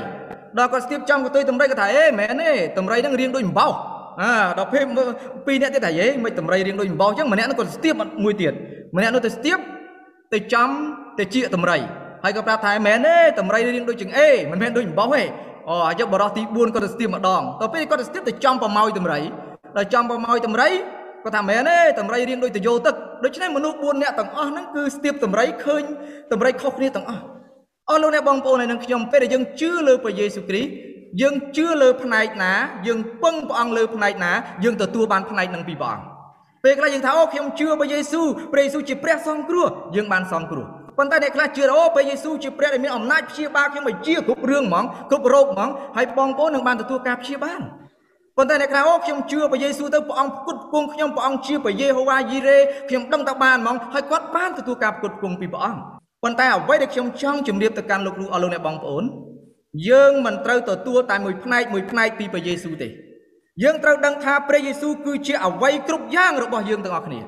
[0.59, 3.73] ដល់គាត់ស្ទាបចំកតុយតម្រៃគាត់ថាអេមែនទេតម្រៃហ្នឹងរៀងដូចអំបោស
[4.23, 4.85] អើដល់ពេល
[5.47, 7.95] ពីរអ្នកទៀតថាយេមិនតម្រៃរៀងដូចអំបោសអញ្ចឹងម្នាក់នោះគាត់ស្ទាប
[8.25, 8.53] មួយទៀត
[8.97, 9.59] ម្នាក់នោះទៅស្ទាប
[10.35, 10.71] ទៅចំ
[11.19, 11.77] ទៅជាតម្រៃ
[12.25, 15.23] ហើយក៏ប្រាប់ថាមែនទេតម្រៃរៀងដូចជាងអេមិនមែនដូចអំបោសទេ
[15.69, 19.19] អូអាយុបរោះទី4គាត់ទៅស្ទាបម្ដងដល់ពេលគាត់ទៅស្ទាបទៅចំប្រម៉ោយតម្រៃ
[19.77, 20.69] ដល់ចំប្រម៉ោយតម្រៃ
[21.25, 22.95] គាត់ថាមែនទេតម្រៃរៀងដូចតយោទឹក
[23.25, 25.83] ដូច្នេះមនុស្ស4នាក់ទាំងអស់ហ្នឹងគឺស្ទាបតម្រៃឃើញ
[26.33, 27.23] តម្រៃខុសគ្នាទាំងអស់
[27.91, 30.71] អស់លោកអ្នកបងប្អូនហើយនឹងខ្ញុំពេលដែលយើងជឿលើព្រះយេស៊ូវគ្រីស្ទ
[31.21, 32.53] យើងជឿលើផ្នែកណា
[32.87, 34.33] យើងពឹងព្រះអង្គលើផ្នែកណា
[34.65, 36.05] យើងទទួលបានផ្នែកនឹងពីព្រះអង្គ
[36.65, 40.67] ពេលខ្លះយើងថាអូខ្ញុំជឿព្រះយេស៊ូវព្រះយេស៊ូវជាព្រះសង្គ្រោះយើងបានសង្គ្រោះ
[40.99, 47.61] ប៉ុន្តែអ្នកខ្លះជឿអូព្រះយេស៊ូវជាព្រះដែលមានអំណាចព្យាបាលខ្ញុំឲ្យជាគ្រប់រឿងហ្មងគ្រប់រោគហ្មងហើយបងប្អូននឹងបានទទួលការព្យាបាល
[48.39, 55.81] ប៉ុន្តែអ្នកខ្លះអូខ្ញុំជឿព្រះយេស៊ូវទៅព្រះអង្គផ្គត់ផ្គង់ខ្ញុំព្រះអង្គជាព្រះយេហូវ៉ាយីរ៉េខ្ញុំដឹងតែបានហ្មងហើយគាត់បានទទួលការផ្គត់ផ្គង់ពីព្រះអង្គ
[56.23, 59.05] ប៉ុន្តែអ្វីដែលខ្ញុំចង់ជម្រាបទៅកាន់លោកគ្រូអស់លោកអ្នកបងប្អូន
[59.89, 62.89] យើងមិនត្រូវទទួលតែមួយផ្នែកមួយផ្នែកពីព្រះយេស៊ូវទេ
[63.63, 67.21] យើងត្រូវដឹងថាព្រះយេស៊ូវគឺជាអ្វីគ្រប់យ៉ាងរបស់យើងទាំងអស់គ្នា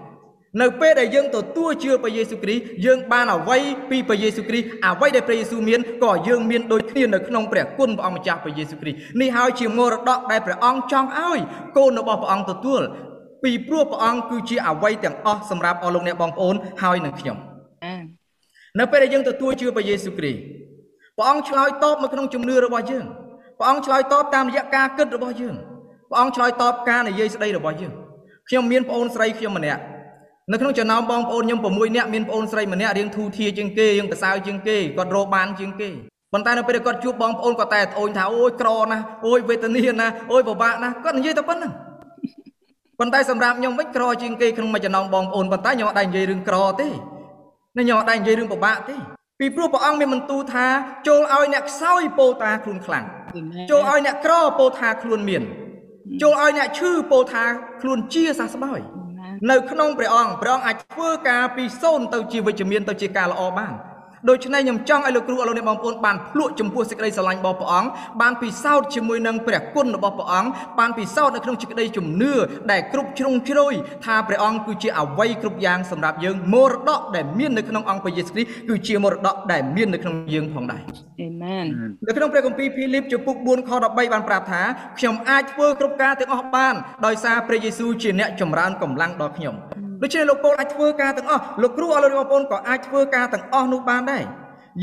[0.59, 3.59] នៅពេលដែលយើងទទួលជឿព្រះយេស៊ូវគ្រីស្ទយើងបានអ្វី
[3.91, 11.41] ពីព្រះយេស៊ូវគ្រីស្ទអ្វីដែលព្រះយេស៊ូវមានក៏យើងមានដូចគ្នានៅក្នុងព្រះគុណព្រះអង្គម្ចាស់ព្រះយេស៊ូវគ្រីស្ទនេះហើយជាមរតកដែលព្រះអង្គចង់ឲ្យ
[11.77, 12.83] កូនរបស់ព្រះអង្គទទួល
[13.45, 17.37] ពីព្រោះព្រះអង្គគឺជាអ្វីទាំងអស់សម្រាប់អស់លោកអ្នកបងប្អូនហើយនឹងខ្ញុំ
[18.81, 20.41] នៅពេលដែលយើងទទួលជឿព្រះយេស៊ូវគ្រីស្ទ
[21.17, 23.05] ព្រះអង្គឆ្លើយតបនៅក្នុងជំនឿរបស់យើង
[23.59, 25.55] ព្រះអង្គឆ្លើយតបតាមរយៈការគិតរបស់យើង
[26.11, 27.93] ព្រះអង្គឆ្លើយតបការនិយាយស្ដីរបស់យើង
[28.49, 29.83] ខ្ញុំមានប្អូនស្រីខ្ញុំម្នាក់
[30.53, 35.89] នៅក្នុងចំណោមបងប្អូនខ្ញុំ6នាក់មានប្អូនស្រីម្នាក់រៀងធូធាជាងគេរៀងប្រសើរជាងគេគាត់រកបានជាងគេ
[36.33, 41.73] ប៉ុន្តែនៅពេលគាត់ជួបបងប្អូនគាត់តែត្អូញថាអូយក្រណាស់អូយវេទនាណាស់អូយពិបាកណាស់គាត់និយាយតែប៉ុណ្្នឹង
[42.99, 46.89] ប៉ុន្តែសម្រាប់ខ្ញុំវិញក្រជាងគេក្នុងមួយចំណោមបងប្អូនប៉ុន្តែខ្ញុំអត់ដែរនិយាយរឿងក្រទេ
[47.75, 48.95] ខ្ញុំអត់ដែរនិយាយរឿងពិបាកទេ
[49.41, 50.67] ពីព្រោះព្រះអង្គមានបន្ទូលថា
[51.09, 53.05] ចូលឲ្យអ្នកខ្សោយពោលតាខ្លួនខ្លាំង
[53.71, 55.43] ចូលឲ្យអ្នកក្រពោលថាខ្លួនមាន
[56.23, 57.45] ចូលឲ្យអ្នកឈឺពោលថា
[57.83, 58.81] ខ្លួនជាសះស្បើយ
[59.49, 63.73] នៅក្នុងព្រះអង្គព្រះអង្គអាចធ្វើការពីសូន្យទៅជាវិជ្ជមានទៅជាការល្អបាន
[64.29, 67.89] ដូច្នេះខ្ញុំចង់ឲ្យលោកគ្រូអរលោកអ្នកបងប្អូនបានភ្លក់ចំពោះសេចក្តីស្រឡាញ់របស់ព្រះអង្គ
[68.21, 72.33] បានពិសោធន៍ជាមួយនឹងព្រះគុណរបស់ព្រះអង្គបានពិសោធន៍នៅក្នុងសេចក្តីជំនឿ
[72.71, 73.75] ដែលគ្រប់ជ្រុងជ្រោយ
[74.05, 80.83] ថាព្រះអង្គគឺជាអវ័យគ្រប់យ៉ាងសម្រាប់យើងមរតកដែលមាននៅក្នុងអង្គព្រះយេស៊ូវគ្រីស្ទគឺជាមរតកដែលមាននៅក្នុងយើងផងដែរ
[81.21, 81.67] អេមែន
[82.09, 84.63] នៅក្នុងព្រះគម្ពីរភីលីបជំពូក4ខ13បានប្រាប់ថា
[84.99, 86.75] ខ្ញុំអាចធ្វើគ្រប់ការទាំងអស់បាន
[87.07, 89.57] ដោយសារព្រះយេស៊ូវជាអ្នកចម្រើនកម្លាំងដល់ខ្ញុំ
[90.04, 94.24] ដូច្នេះលោកពលអាចធ្វើការទាំងអស់លោកគ្រូអរលោកបងប្អូនក៏អាចធ្វើការទាំងអស់នោះបានដែរ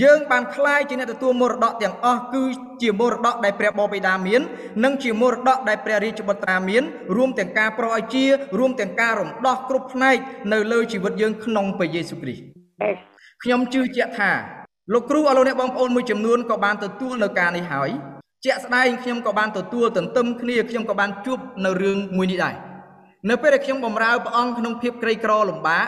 [0.02, 2.42] យើងបានคล้ายជាអ្នកទទួលមរតកទាំងអស់គឺ
[2.83, 4.40] ជាមរតកដែលព្រះបបិតាមាន
[4.85, 6.83] និងជាមរតកដែលព្រះរាជបុត្រាមាន
[7.16, 8.24] រួមទាំងការប្រោសឲ្យជា
[8.59, 10.16] រួមទាំងការរំដោះគ្រប់ផ្នែក
[10.52, 12.42] នៅលើជីវិតយើងក្នុងព្រះយេស៊ូវគ្រីស្ទ
[13.42, 14.31] ខ្ញុំជឿជាក់ថា
[14.92, 17.90] លោកគ្រូអរលោកអ្នកបងប្អូនមួយចំនួនក៏បានទទួលនៅការនេះហើយ
[18.44, 22.55] ជាក់ស្ដែងខ្ញុំក៏បានទទួលទន្ទឹមគ្នាខ្ញុំក៏បានជួបនៅរឿងមួយនេះដែរ
[23.30, 25.88] នៅពេលដែលខ្ញុំបម្រើព្រះអង្គក្នុងភាពក្រីក្រលំបាក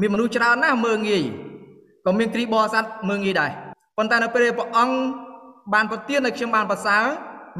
[0.00, 1.24] មានមនុស្សច្រើនណាស់មើងងាយ
[2.06, 3.50] ក៏មានគ្រីបរិស័ទមើងងាយដែរ
[3.96, 4.96] ប៉ុន្តែនៅពេលព្រះអង្គ
[5.74, 7.04] បានប្រទានឲ្យខ្ញុំបានប្រសើរ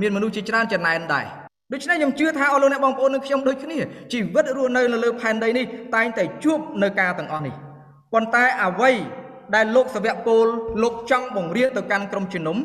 [0.01, 1.27] មានមនុស្សជាច្រើនចំណែនដែរ
[1.73, 3.79] ដូច្នេះខ្ញុំជឿថាអស់លោកអ្នកបងប្អូននឹងខ្ញុំដូចគ្នា
[4.13, 7.55] ជីវិតរស់នៅនៅលើផែនដីនេះតែងតែជួបនៅការទាំងអស់នេះ
[8.13, 8.91] ប៉ុន្តែអ្វី
[9.55, 10.47] ដែលលោកសាវកពល
[10.83, 12.57] លោកចង់បង្រៀនទៅកាន់ក្រុមជំនុំ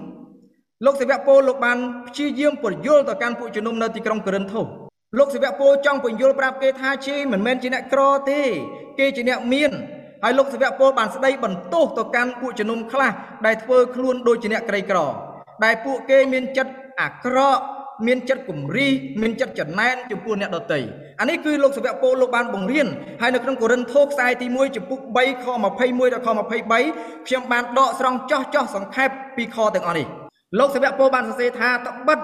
[0.86, 1.78] លោកសាវកពលលោកបាន
[2.08, 4.85] ព្យាយាមពន្យល់ទៅកាន់ពួកជំនុំនៅទីក្រុងកូរិនថូស
[5.18, 8.42] លោកសាវកពលចង់បញ្យល់ប្រាប់គេថាជេមិនមែនជាអ្នកក្រទេ
[9.00, 9.72] គេជាអ្នកមាន
[10.24, 13.12] ហើយលោកសាវកពលបានស្ដីបន្ទោសទៅកាន់ពួកជំនុំខ្លះ
[13.46, 15.00] ដែលធ្វើខ្លួនដូចជាអ្នកក្រីក្រ
[15.64, 17.64] ដែលពួកគេមានចិត្តអាក្រក់
[18.08, 18.88] មានចិត្តគំរី
[19.22, 20.80] មានចិត្តចំណែនចំពោះអ្នកដទៃ
[21.20, 22.88] អានេះគឺលោកសាវកពលលោកបានបង្រៀន
[23.22, 30.08] ហើយនៅក្នុងកូរិនថូខ្សែទី1ចំពុក3ខ21ដល់ខ23ខ្ញុំបានដកស្រង់ចោះចោះសង្ខេបពីខទាំងអស់នេះ
[30.60, 32.20] លោកសាវកពលបានសរសេរថាត្បិត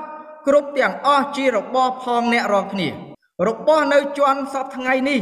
[0.48, 2.90] គ្រប់ទាំងអស់ជារបស់ផងអ្នករាល់គ្នា
[3.48, 5.20] របស់នៅជន់សពថ្ងៃនេះ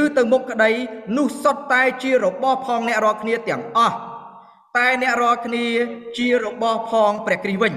[0.00, 0.70] ឬទៅមុខក្តី
[1.16, 3.96] នោះសុទ្ធតែជារបស់ផងអ្នករាល់គ្នាទាំងអស់
[4.76, 5.66] តែអ្នករាល់គ្នា
[6.18, 7.72] ជារបស់ផងព្រះគ្រីស្ទវិញ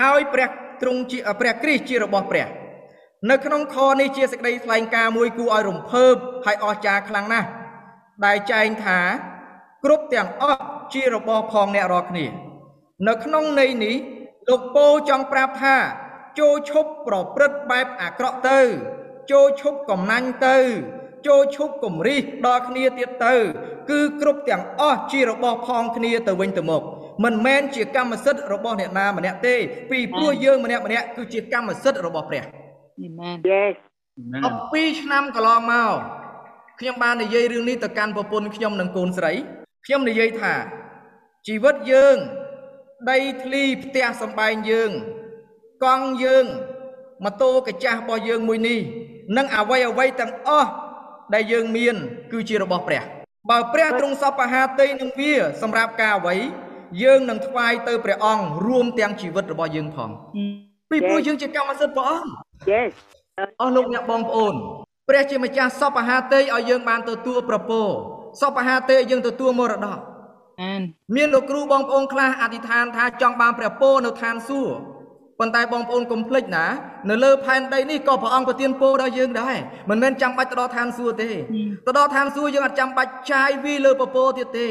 [0.00, 0.48] ហើយព្រះ
[0.82, 2.46] ទ្រង់ជាព្រះគ្រីស្ទជារបស់ព្រះ
[3.30, 6.14] នៅក្នុងខនេះជាសេចក្តីថ្លែងការណ៍មួយគួរឲ្យរំភើប
[6.44, 7.48] ហើយអស្ចារ្យខ្លាំងណាស់
[8.24, 8.98] ដែលចែងថា
[9.84, 10.62] គ្រប់ទាំងអស់
[10.94, 12.26] ជារបស់ផងអ្នករាល់គ្នា
[13.08, 13.96] នៅក្នុងន័យនេះ
[14.48, 15.76] លោកពោចង់ប្រាប់ថា
[16.38, 18.60] ចូលឈប់ប្រព្រឹត្តបែបអាក្រក់ទៅ
[19.32, 20.58] ចូលឈប់កំណាញ់ទៅ
[21.26, 23.34] ចូលឈប់គំរិះដល់គ្នាទៀតទៅ
[23.90, 26.82] គឺគ្រប់ទាំងអស់ជារបស់ផងគ្នាទៅវិញទៅមក
[27.24, 29.54] មិនមែនជាកម្មសិទ្ធិរបស់អ្នកណាម្នាក់ទេ
[29.90, 32.42] ពីព្រោះយើងម្នាក់ម្នាក់គឺជាកម្មសិទ្ធិរបស់ព្រះ
[33.00, 33.74] អាមែន Yes
[34.44, 35.92] អស់2ឆ្នាំកន្លងមក
[36.80, 39.32] ខ្ញុំបាននិយាយរឿងនេះទៅកាន់ប្រពន្ធខ្ញុំនិងកូនស្រី
[39.86, 40.54] ខ្ញុំនិយាយថា
[41.46, 42.16] ជីវិតយើង
[43.10, 44.90] ដីធ្លីផ្ទះសំបែងយើង
[45.84, 46.46] កង់យើង
[47.24, 48.78] ម៉ូតូកាចាស់របស់យើងមួយនេះ
[49.36, 50.70] និងអ្វីអ្វីទាំងអស់
[51.34, 51.94] ដែលយើងមាន
[52.32, 53.02] គឺជារបស់ព្រះ
[53.50, 56.36] បើព្រះទ្រង់សពហាតីនឹងវា សម្រាប់ការអ្វី
[57.02, 60.10] យើងនឹងថ្វាយទៅព្រះអង្គរួមទាំងជីវិតរបស់យើងផង
[60.90, 62.30] ពីព្រោះយើងជាកម្មសិទ្ធិព្រះអង្គ
[62.72, 62.92] Yes
[63.60, 64.54] អស់លោកអ្នកបងប្អូន
[65.08, 67.82] ព្រះជាម្ចាស់សពហាតីឲ្យយើងបានទទួលប្រពោ
[68.40, 69.98] សពហាតីឲ្យយើងទទួលមរតក
[70.62, 70.82] អាន
[71.16, 74.89] មានលោកគ្រូបងប្អូនខ្លះអធិដ្ឋានថាចង់បានព្រះពរនៅឋានសួគ៌
[75.40, 76.66] ប៉ុន្តែបងប្អូនកុំភ្លេចណា
[77.10, 79.56] នៅលើផែនដីនេះក៏ព្រះអង្គប្រទានពរដល់យើងដែរ
[79.90, 81.30] មិនមែនចាំបាច់ទៅដល់ឋានសួគ៌ទេ
[81.86, 84.68] ទៅដល់ឋានសួគ៌យើងអត់ចាំបាច់ចាយវីលើពពរទៀតទេ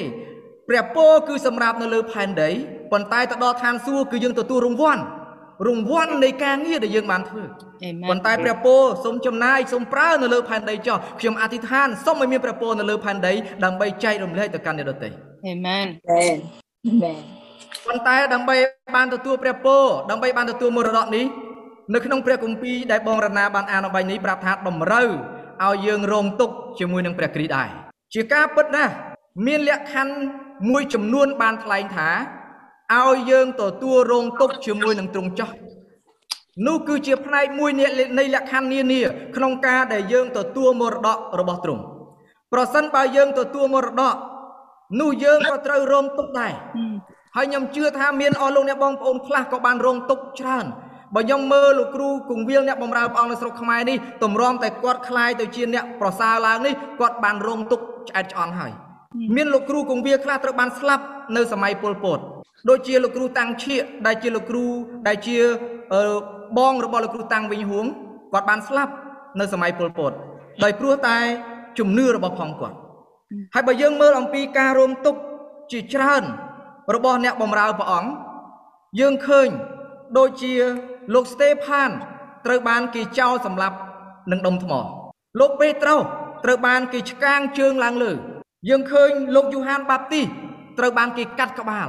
[0.69, 2.49] ព្រះពរគឺសម្រាប់នៅលើផែនដី
[2.91, 5.03] ប៉ុន្តែទៅដល់ឋានសួគ៌គឺយើងទទួលរង្វាន់
[5.67, 7.43] រង្វាន់នៃការងារដែលយើងបានធ្វើ
[7.83, 15.09] អេមែនប៉ុន្តែព្រះពរសូមចំណាយសូមប្រើនៅលើផែនដីចោះខ្ញុំអធិដ្ឋានសូមឲ្យមានព្រះពរនៅលើផែនដីដើម្បីចែករំលែកទៅកាន់អ្នកដទៃ
[15.47, 16.37] អេមែន Amen.
[16.87, 17.38] Amen.
[17.89, 18.57] ប៉ុន្តែដើម្បី
[18.95, 21.25] បានទទួលព្រះពរដើម្បីបានទទួលមរតកនេះ
[21.93, 25.09] នៅក្នុងព្រះគម្ពីរដែលបងរណាបានអានអំបញ្ញនេះប្រាប់ថាតម្រូវ
[25.65, 27.69] ឲ្យយើងរងទុក្ខជាមួយនឹងព្រះគ្រីស្ទដែរ
[28.13, 28.93] ជាការពិតណាស់
[29.45, 30.13] មានលក្ខខណ្ឌ
[30.69, 32.09] មួយចំនួនបានថ្លែងថា
[32.97, 35.49] ឲ្យយើងទទួលរងទុក្ខជាមួយនឹងទ្រង់ចោះ
[36.67, 37.85] នោះគឺជាផ្នែកមួយនៃ
[38.19, 39.01] នៃលក្ខខណ្ឌនានា
[39.35, 41.83] ក្នុងការដែលយើងទទួលមរតករបស់ទ្រង់
[42.53, 44.15] ប្រសិនបើយើងទទួលមរតក
[45.01, 46.53] នោះយើងក៏ត្រូវរងទុក្ខដែរ
[47.38, 50.66] ហើយខ្ញុំជឿថាមានអស់លោកអ្នកបងប្អូនខ្លះក៏បានរងទុក្ខច្រើន
[51.14, 58.72] បើខ្ញុំមើលលោកគ្រូគង្វាលអ្នកបម្រើព្រះអង្គនៅស្រុកខ្មែរនេះតម្រាំតែគាត់คล้ายទៅជាអ្នកប្រសើរឡើងនេះគាត់បានរងទុក្ខឆ្អែតឆ្អន់ហើយ
[59.36, 61.04] មានលោកគ្រូគង្វាលខ្លះត្រូវបានស្លាប់
[61.36, 62.18] នៅសម័យពលពត
[62.68, 64.64] ដូចជាលោកគ្រូតាំងឈៀកដែលជាលោកគ្រូ
[65.08, 65.36] ដែលជា
[65.94, 66.02] អឺ
[66.58, 67.86] បងរបស់លោកគ្រូតាំងវិញហួង
[68.32, 68.92] គាត់បានស្លាប់
[69.40, 70.12] នៅសម័យពលពត
[70.64, 71.16] ដោយព្រោះតែ
[71.78, 72.76] ជំនឿរបស់ផងគាត់
[73.54, 75.20] ហើយបើយើងមើលអំពីការរងទុក្ខ
[75.72, 76.24] ជាច្រើន
[76.95, 78.09] របស់អ្នកបម្រើព្រះអង្គ
[78.99, 79.49] យើងឃើញ
[80.17, 80.53] ដូចជា
[81.13, 81.89] លោកស្តេផាន
[82.45, 83.77] ត្រូវបានគេចោលសម្លាប់
[84.31, 84.73] នឹងដុំថ្ម
[85.39, 85.99] លោកពេត្រុស
[86.45, 88.11] ត្រូវបានគេឆ្កាងជើងឡើងលើ
[88.69, 90.25] យើងឃើញលោកយូហានបាបទីស
[90.79, 91.87] ត្រូវបានគេកាត់ក្បាល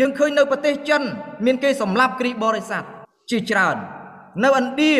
[0.00, 1.02] យើងឃើញនៅប្រទេសចិន
[1.46, 2.84] មានគេសម្លាប់គ្រីស្ទបរិស័ទ
[3.30, 3.76] ជាច្រើន
[4.44, 4.94] នៅឥណ្ឌា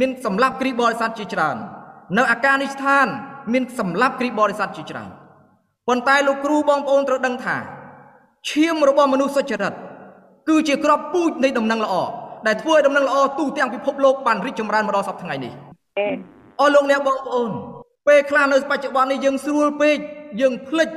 [0.00, 1.56] មានសម្លាប់គ្រីស្ទបរិស័ទជាច្រើន
[2.16, 3.06] នៅអាហ្គានីស្ថាន
[3.52, 5.10] មានសម្លាប់គ្រីស្ទបរិស័ទជាច្រើន
[5.88, 7.56] ប៉ុន្តែលោកគ្រូបងប្អូនត្រូវដឹងថា
[8.50, 9.72] ឈាមរបស់មនុស្សសុចរិត
[10.48, 11.94] គឺជាក្របពូជនៃដំណឹងល្អ
[12.46, 15.52] ដែលធ្វើឲ្យដំណឹងល្អទូទាំងពិភពលោកបានរីកចម្រើនមកដល់សប្តាហ៍ថ្ងៃនេះ
[15.98, 16.18] Amen.
[16.60, 17.50] អស់លោកអ្នកបងប្អូន
[18.08, 19.96] ពេលខ្លះនៅបច្ចុប្បន្ននេះយើងស្រួលពេក
[20.40, 20.88] យើងភ្លេច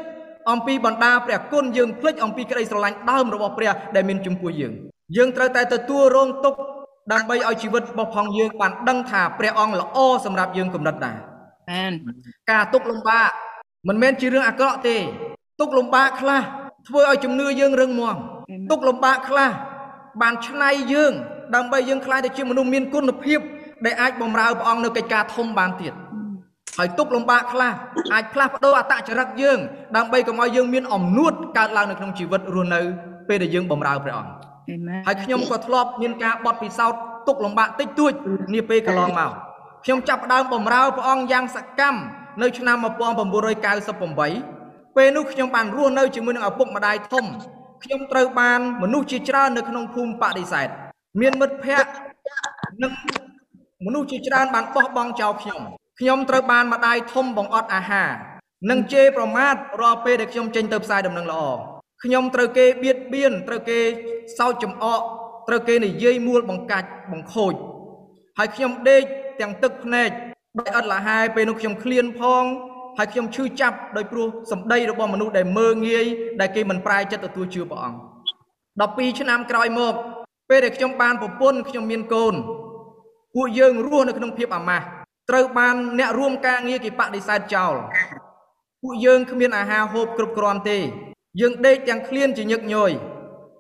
[0.52, 4.74] អំពីបណ្ដាព្រះគុណយើងភ្លេចអំពីក្តីស្រឡាញ់ដើមរបស់ព្រះដែលមានចំពោះយើង
[5.18, 6.60] យើងត្រូវតែទទួលរងទុក្ខ
[7.14, 11.18] ដើម្បីឲ្យជីវិតរបស់ផងយើងបានដឹងថាព្រះអង្គល្អសម្រាប់យើងគំនិតដែរ
[11.72, 11.94] អាន
[12.52, 13.30] ការទុកលំបាក
[13.88, 14.98] មិនមែនជារឿងអាក្រក់ទេ
[15.60, 16.42] ទុកលំបាកខ្លះ
[16.88, 18.16] ធ្វើឲ្យជំនឿយើងរឹងមាំ
[18.72, 19.52] ទុកលំបាកខ្លះ
[20.22, 21.14] បានឆ្នៃយើង
[21.56, 23.40] ដើម្បីយើងខ្លាយទៅជាមនុស្សមានគុណភាព
[23.86, 25.94] ដែលអាចបម្រើព្រះអង្គនៅកិច្ចការធំបានទៀត
[26.78, 27.74] ហើយទុកលំបាកខ្លះ
[28.14, 29.60] អាចផ្លាស់ប្ដូរអត្តចរិតយើង
[29.98, 32.82] ដើម្បីកុំឲ្យយើងមានអំនួតកើតឡើងនៅក្នុងជីវិតរស់នៅ
[33.28, 34.32] ពេលដែលយើងបម្រើព្រះអង្គ
[34.70, 38.12] អេមែនហើយខ្ញុំក៏ធ្លាប់មានការបត់ពិសោធន៍ទុកលំបាកតិចតួច
[38.54, 39.32] នាពេលកន្លងមក
[39.86, 42.00] ខ្ញុំចាប់ផ្ដើមបម្រើព្រះអង្គយ៉ាងសកម្ម
[42.42, 44.55] នៅឆ្នាំ1998
[44.96, 47.26] ពេលនោះខ្ញុំបានរស់នៅជាមួយនឹងឪពុកម្ដាយធំ
[47.84, 50.68] ខ្ញុំត្រូវបានមនុស្សជាច្រើននៅក្នុងភូមិបដិសេធ
[51.22, 51.92] មានមិត្តភ័ក្តិ
[52.84, 52.92] និង
[53.86, 55.62] មនុស្សជាច្រើនបានបោះបង់ចោលខ្ញុំ
[56.00, 58.12] ខ្ញុំត្រូវបានម្ដាយធំបង្អត់អាហារ
[58.70, 61.44] និងជេរប្រមាថរាល់ពេលដែលខ្ញុំចេញទៅផ្សាយដំណឹងល្អ
[62.04, 63.80] ខ្ញុំត្រូវគេបៀតបៀនត្រូវគេ
[64.38, 65.02] សោចចំអក
[65.48, 67.54] ត្រូវគេនិយាយមួលបង្កាច់បង្ខូច
[68.38, 69.04] ហើយខ្ញុំដេក
[69.42, 70.10] ទាំងទឹកភ្នែក
[70.60, 72.44] ដោយឥតលះហែពេលនោះខ្ញុំឃ្លានផង
[72.98, 76.06] ហើយខ្ញុំឈឺចាប់ដោយព្រោះសម្ដីរបស់មនុស្សដែលមើងងាយ
[76.42, 78.00] ដែលគេមិនប្រែចិត្តទទួលជឿព្រះអង្គ
[79.12, 79.94] 12ឆ្នាំក្រោយមក
[80.50, 82.34] ពេលដែលខ្ញុំបានប្រពន្ធខ្ញុំមានកូន
[83.36, 84.86] ពួកយើងរស់នៅក្នុងភាពអាម៉ាស់
[85.30, 87.74] ត្រូវបានអ្នករួមការងារគេបដិសេធចោល
[88.82, 90.78] ពួកយើងគ្មានអាហារហូបគ្រប់គ្រាន់ទេ
[91.42, 92.92] យើងដេកទាំងឃ្លានជាញឹកញយ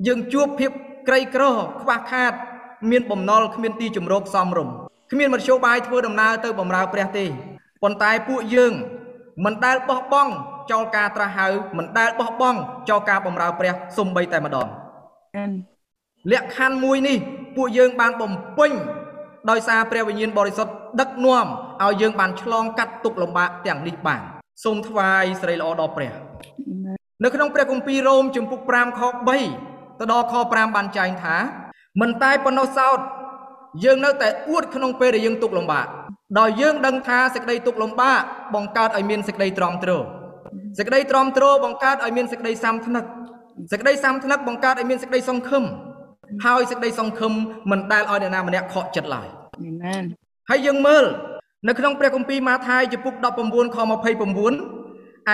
[0.08, 0.72] យើងជួបភាព
[1.08, 1.44] ក្រីក្រ
[1.82, 2.34] ខ្វះខាត
[2.92, 4.76] មានបំណុលគ្មានទីជំរកសមរម្យ
[5.12, 7.26] គ្មានមធ្យោបាយធ្វើដំណើរទៅបម្រើព្រះទេ
[7.84, 8.74] ប៉ុន្តែពួកយើង
[9.44, 10.32] មិនដែលបោះបង់
[10.72, 14.68] ចោលការត្រាស់ហៅមិនដែលបោះបង់ចោលការបម្រើព្រះសំបីតែម្ដង
[15.38, 15.52] អាន
[16.32, 17.18] លក្ខខណ្ឌមួយនេះ
[17.56, 18.72] ពួកយើងបានបំពេញ
[19.50, 21.46] ដោយសារព្រះវិញ្ញាណបរិសុទ្ធដឹកនាំ
[21.84, 24.22] ឲ្យយើងបានឆ្លងកាត់ទុក្ខលំបាកទាំងនេះបាន
[24.64, 26.14] សូមថ្វាយស្រីល្អដល់ព្រះ
[27.24, 29.02] នៅក្នុងព្រះគម្ពីររ៉ូមជំពូក5ខ
[29.50, 31.36] 3ទៅដល់ខ5បានចែងថា
[32.02, 33.00] មិនតែប៉ុណ្ណោះសោត
[33.84, 35.88] យើងនៅតែអួតក្នុងពេលដែលយើងទុក្ខលំបាក
[36.40, 38.22] ដោយយើងដឹងថាសេចក្តីទុក្ខលំបាក
[38.56, 39.92] បង្កើតឲ្យមានសេចក្តីទ្រាំទ្រ
[40.78, 43.06] សេចក្តីទ្រាំទ្របង្កើតឲ្យមានសេចក្តីសាមថ្នឹក
[43.72, 45.64] សេចក្តីសាមថ្នឹកបង្កើតឲ្យមានសេចក្តីសង្ឃឹម
[46.46, 47.34] ហើយសេចក្តីសង្ឃឹម
[47.72, 49.28] មិនដែលឲ្យអ្នកណាម្នាក់ខកចិត្តឡើយ
[49.64, 50.04] អេមែន
[50.50, 51.06] ហើយយើងមើល
[51.68, 53.82] នៅក្នុងព្រះគម្ពីរម៉ាថាយចំពុក19ខ29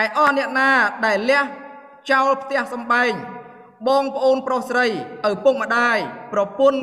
[0.02, 0.70] ឯអស់អ្នកណា
[1.06, 1.44] ដែលលះ
[2.12, 3.12] ចោលផ្ទះសំបែង
[3.90, 4.88] បងប្អូនប្រុសស្រី
[5.30, 5.98] ឪពុកម្ដាយ
[6.34, 6.82] ប្រពន្ធ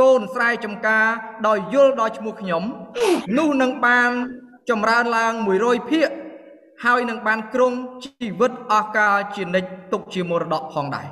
[0.00, 1.06] កូនស្រែចំការ
[1.46, 2.62] ដោយយល់ដល់ឈ្មោះខ្ញុំ
[3.38, 4.10] នោះនឹងបាន
[4.70, 5.32] ចម្រើនឡើង
[5.62, 6.08] 100ភាគ
[6.84, 7.72] ហើយនឹងបានគ្រង
[8.04, 11.06] ជីវិតអស់កលជានិច្ចទុកជាមរតកផងដែរ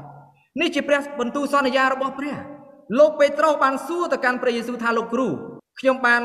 [0.61, 2.37] នេះជាព្រះបន្ទូលសន្យារបស់ព្រះ
[2.99, 5.29] លោកពេត្រុសបានសួរទៅកាន់ព្រះយេស៊ូវថាលោកគ្រូ
[5.81, 6.23] ខ្ញុំបាន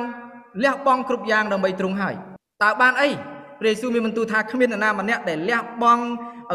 [0.64, 2.16] លះបង់គ្រប់យ៉ាងដើម្បីទ្រង់ហើយ
[2.64, 3.10] តើបានអី
[3.60, 6.06] ព្រះយេស៊ូវមានបន្ទូលថាគ្មាននរណាម្នាក់ដែលលះបង់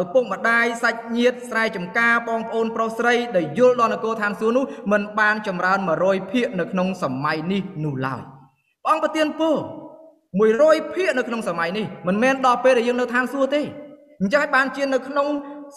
[0.01, 8.23] ឪពុកម្ដាយសាច់ញាតិស្រែចម្ការបងប្អូនប្រុសស្រីដែលយល់ដល់នគរឋានសួគ៌នោះមិនបានចម្រើន100ភាគនៅក្នុងសម័យនេះនោះឡើយ
[8.85, 9.57] ព្រះអង្គប្រទានពរ
[10.25, 13.61] 100ភាគនៅក្នុងសម័យនេះមិនមែនដល់ពេលដែលយើងនៅឋានសួគ៌ទេ
[14.21, 15.27] អញ្ចឹងឲ្យបានជានៅក្នុង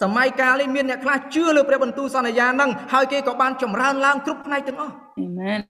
[0.01, 5.06] សម័យកាលនេះមានអ្នកខ្លះជឿលើព្រះបន្ទូលសន្យាហ្នឹងហើយគេក៏បានចម្រើនឡើងគ្រប់ផ្នែកទាំងអស់អាមែន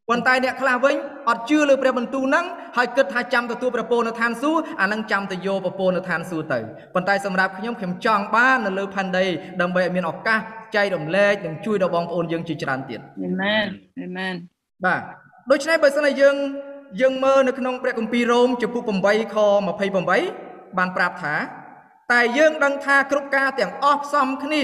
[0.10, 0.96] ប៉ុន្តែអ្នកខ្លះវិញ
[1.30, 2.46] អត់ជឿលើព្រះបន្ទូលហ្នឹង
[2.78, 6.60] ហើយគិតថាចាំទទួលព្រះពរនៅឋានសួគ៌អាហ្នឹងចាំទៅយកព្រះពរនៅឋានសួគ៌ទៅ
[6.94, 9.26] ប៉ុន្តែសម្រាប់ខ្ញុំខ្ញុំចង់បាននៅលើផែនដី
[9.62, 10.40] ដើម្បីឲ្យមានឱកាស
[10.76, 13.66] ចែករំលែកនិងជួយដល់បងប្អូនយើងជាច្រើនទៀតអាមែន
[14.02, 14.34] អាមែន
[14.86, 15.02] បាទ
[15.52, 16.36] ដូច្នេះបើសិនជាយើង
[17.02, 19.38] យើងមើលនៅក្នុងព្រះគម្ពីររ៉ូមចំពុក8ខ
[20.08, 21.36] 28បានប្រាប់ថា
[22.12, 24.62] តែយើងដឹងថាគ្រប់ការទាំងអស់ផ្សំគ្នា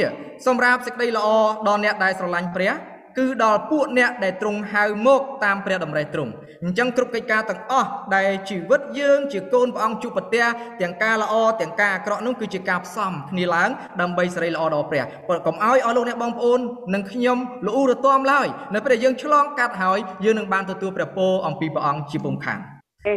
[0.48, 1.28] សម្រាប់សេចក្តីល្អ
[1.68, 2.74] ដល់អ្នកដែលស្រឡាញ់ព្រះ
[3.18, 6.32] គឺដល់ពួកអ្នកដែលទ្រង់ហៅមកតាមព្រះតម្រិះទ្រង់
[6.64, 10.46] អញ្ចឹងគ្រប់កិច្ចការទាំងអស់ដែលជីវិតយើងជាកូនព្រះអង្គជួបប្រទះ
[10.82, 13.70] ទាំងការល្អទាំងការអាក្រក់នោះគឺជាការផ្សំគ្នាឡើង
[14.02, 16.60] ដើម្បីសេរីល្អដល់ព្រះប៉ុន្តែកុំឲ្យអស់លោកអ្នកបងប្អូន
[16.94, 22.60] និងខ្ញុំល្អូរទាំឡើយនៅពេលដែលយើងឆ្លងកាត់ហើយយើងនឹងបានទទួលព្រះពរអំពីព្រះអង្គជាពុំខាន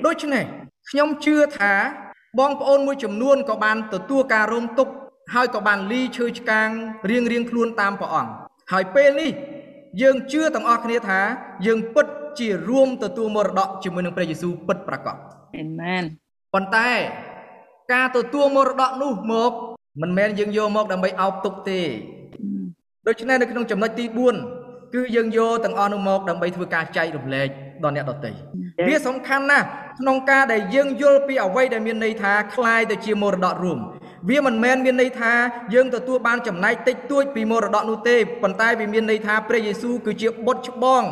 [0.06, 0.44] ដូច្នេះ
[0.90, 1.74] ខ្ញុំជឿថា
[2.38, 4.92] បងប្អូនមួយចំនួនក៏បានទទួលការរងទុក្ខ
[5.34, 6.68] ហើយក៏បានលីឈើឆ្កាង
[7.10, 8.30] រៀងរៀងខ្លួនតាមព្រះអង្គ
[8.72, 9.30] ហើយពេលនេះ
[10.01, 11.19] យើងជឿទាំងអស់គ្នាថា
[11.67, 12.07] យើងពិត
[12.39, 15.15] ជារួមទទួលមរតកជាមួយនឹងព្រះយេស៊ូវពិតប្រាកដ
[15.57, 16.03] អាមែន
[16.53, 16.89] ប៉ុន្តែ
[17.93, 19.51] ការទទួលមរតកនោះមក
[20.01, 21.81] មិនមែនយើងយកមកដើម្បីអោបទុកទេ
[23.07, 24.05] ដូច្នេះនៅក្នុងចំណុចទី
[24.49, 27.47] 4គឺយើងយកទាំងអស់នោះមកដើម្បីធ្វើការចែករំលែក
[27.83, 28.31] ដល់អ្នកដទៃ
[28.87, 29.65] វាសំខាន់ណាស់
[29.99, 33.79] ក្នុងការដែលយើងយល់ពីអ្វីដែលមានន័យថាคล้ายទៅជាមរតករួម
[34.28, 35.32] វាមិនមែនមានន័យថា
[35.74, 41.04] យើងទទួលបានចំណែកតិចតួចពីមរតកនោះទេប៉ុន្តែវាមានន័យថាព្រះយេស៊ូវគឺជាបុត្រច្បង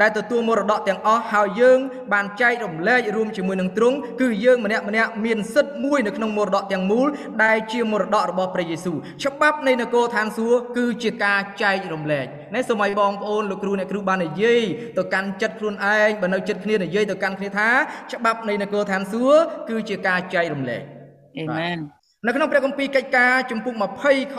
[0.00, 1.78] ដែលទទួលមរតកទាំងអស់ហើយយើង
[2.12, 7.06] បានចែករំលែករួមជាមួយនឹងទ្រង់គឺយើងម្នាក់ម្នាក់មានសិទ្ធិមួយនៅក្នុងមរតកទាំងមូល
[7.44, 14.62] ដែលជាមរតករបស់ព្រះយេស៊ូវច្បាប់នៃនគរឋានសួគ៌គឺជាការចែករំលែកនេះសូមឲ្យបងប្អូនលោកគ្រូអ្នកគ្រូបាននិយាយ
[14.98, 17.70] ទៅកាន់ចិត្តខ្លួនឯងបើនៅចិត្តគ្នានិយាយទៅកាន់គ្នាថា
[18.12, 20.82] ច្បាប់នៃនគរឋានសួគ៌គឺជាការចែករំលែក
[21.38, 21.78] អេមែន
[22.26, 24.38] នៅក្នុងព្រះគម្ពីរកិច្ចការជំពូក20ខ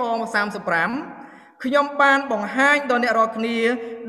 [0.81, 3.57] 35ខ្ញុំបានបង្ហាញដល់អ្នករាល់គ្នា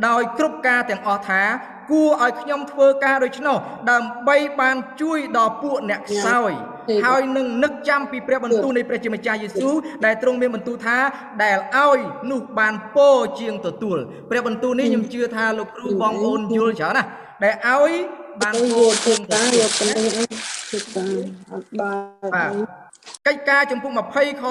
[0.08, 1.42] ដោយគ្រប់ការទាំងអស់ថា
[1.90, 3.56] គួរឲ្យខ្ញុំធ្វើការដូច្នោះ
[3.90, 6.52] ដើម្បីបានជួយដល់ពួកអ្នកខ្សោយ
[7.06, 10.98] ហើយនឹងនឹកចាំពីព្រះបន្ទូលនៃព្រះជាម្ចាស់យេស៊ូវដែលទ្រង់មានបន្ទូលថា
[11.44, 11.98] ដែលឲ្យ
[12.30, 13.08] នោះបានពោ
[13.40, 13.98] ជាងទទួល
[14.30, 17.04] ព្រះបន្ទូលនេះខ្ញុំជឿថាលោកគ្រូបងប្អូនយល់ច្រើនណា
[17.44, 17.92] ដែលឲ្យ
[18.42, 19.86] បានពោជាងទទួលយកទៅ
[21.52, 22.83] អត់បាន
[23.26, 24.44] កិច្ចការចំពុក20ខ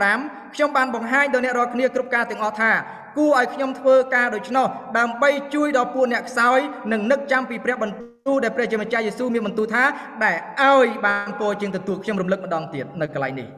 [0.00, 2.72] 35ខ្ញុំបានបង្ហាញដល់អ្នករាល់គ្នាគ្រប់ការទាំងអស់ថា
[3.18, 4.66] គួរឲ្យខ្ញុំធ្វើការដូច្នោះ
[4.98, 6.58] ដើម្បីជួយដល់ពួកអ្នកខ្សោយ
[6.92, 9.84] និងនឹកចាំពីព្រះបន្ទូលដែលព្រះជាម្ចាស់យេស៊ូវមានបន្ទូលថា
[10.24, 13.48] ដែលឲ្យបានពោជាងទទួលខ្ញុំរំលឹកម្ដងទៀតនៅកន្លែងនេះ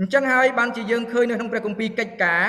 [0.00, 2.44] អញ្ចឹងហើយបានជាយើងឃើញនៅក្នុងព្រះគម្ពីរកិច្ចការ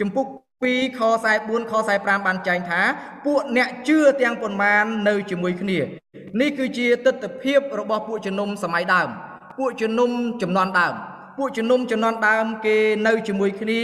[0.00, 0.26] ចំពុក
[0.62, 1.00] 2ខ
[1.34, 2.80] 44ខ45បានចែងថា
[3.26, 5.78] ពួកអ្នកជឿទាំងប៉ុន្មាននៅជាមួយគ្នា
[6.40, 9.08] នេះគឺជាទស្សនវិជ្ជារបស់ពួកជំនុំសម័យដើម
[9.60, 10.10] ពួកជំនុំ
[10.42, 10.94] ចំនួនដើម
[11.38, 13.80] ពួកជំនុំចំនួនដើមគេនៅជាមួយគ្នា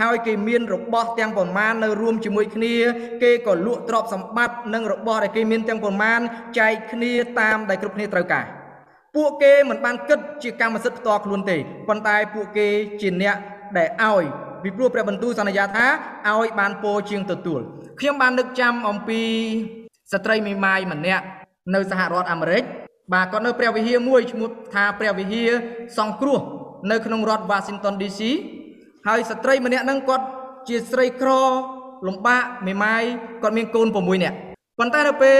[0.00, 2.74] ហើយគេមានរបស់ទាំងប៉ុន្មាននៅរួមជាមួយគ្នា
[3.22, 6.20] គេក៏លក់ទ្រព្យសម្បត្តិនិងរបស់ដែលគេមានទាំងប៉ុន្មាន
[6.58, 8.44] ចែកគ្នាតាមដែលគ្រប់គ្នាត្រូវការ
[9.16, 11.56] ពួកគេមិនបានគិតជាកម្មសិទ្ធិផ្ទាល់ខ្លួនទេ
[11.88, 12.68] ប៉ុន្តែពួកគេ
[13.00, 13.36] ជាអ្នក
[13.78, 14.24] ដែលឲ្យ
[14.62, 15.86] ពីព្រោះព្រះបន្ទូលសន្យាថា
[16.28, 17.60] ឲ្យបានពោជាងទទួល
[18.00, 19.22] ខ្ញុំបាននឹកចាំអំពី
[20.12, 21.24] ស្ត្រីមេម៉ាយម្នាក់
[21.74, 22.64] នៅសហរដ្ឋអាមេរិក
[23.12, 25.50] បាទគាត់នៅព្រះវិហារមួយឈ្មោះថាព្រះវិហារ
[25.98, 26.40] សង្គ្រោះ
[26.90, 28.20] នៅក្នុងរដ្ឋ Washington DC
[29.06, 30.24] ហើយស្ត្រីម្នាក់ហ្នឹងគាត់
[30.68, 31.30] ជាស្រីក្រ
[32.06, 33.02] លំបាកមេម៉ាយ
[33.42, 34.36] គាត់មានកូន6នាក់
[34.78, 35.38] ប៉ុន្តែនៅពេល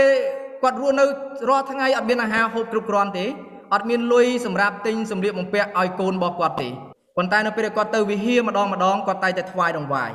[0.62, 1.04] គាត់រស់នៅ
[1.48, 3.26] រាល់ថ្ងៃអត់មានអាហារហូបគ្រប់គ្រាន់ទេ
[3.74, 6.68] អត់មានលុយសម្រាប់ទិញសម្លៀកបំពាក់ឲ្យកូនរបស់គាត់ទេ
[7.16, 10.10] ប៉ុន្តែនៅពេលគាត់ទៅវិហារម្ដងម្ដងគាត់តែតែថ្វាយដង្វាយ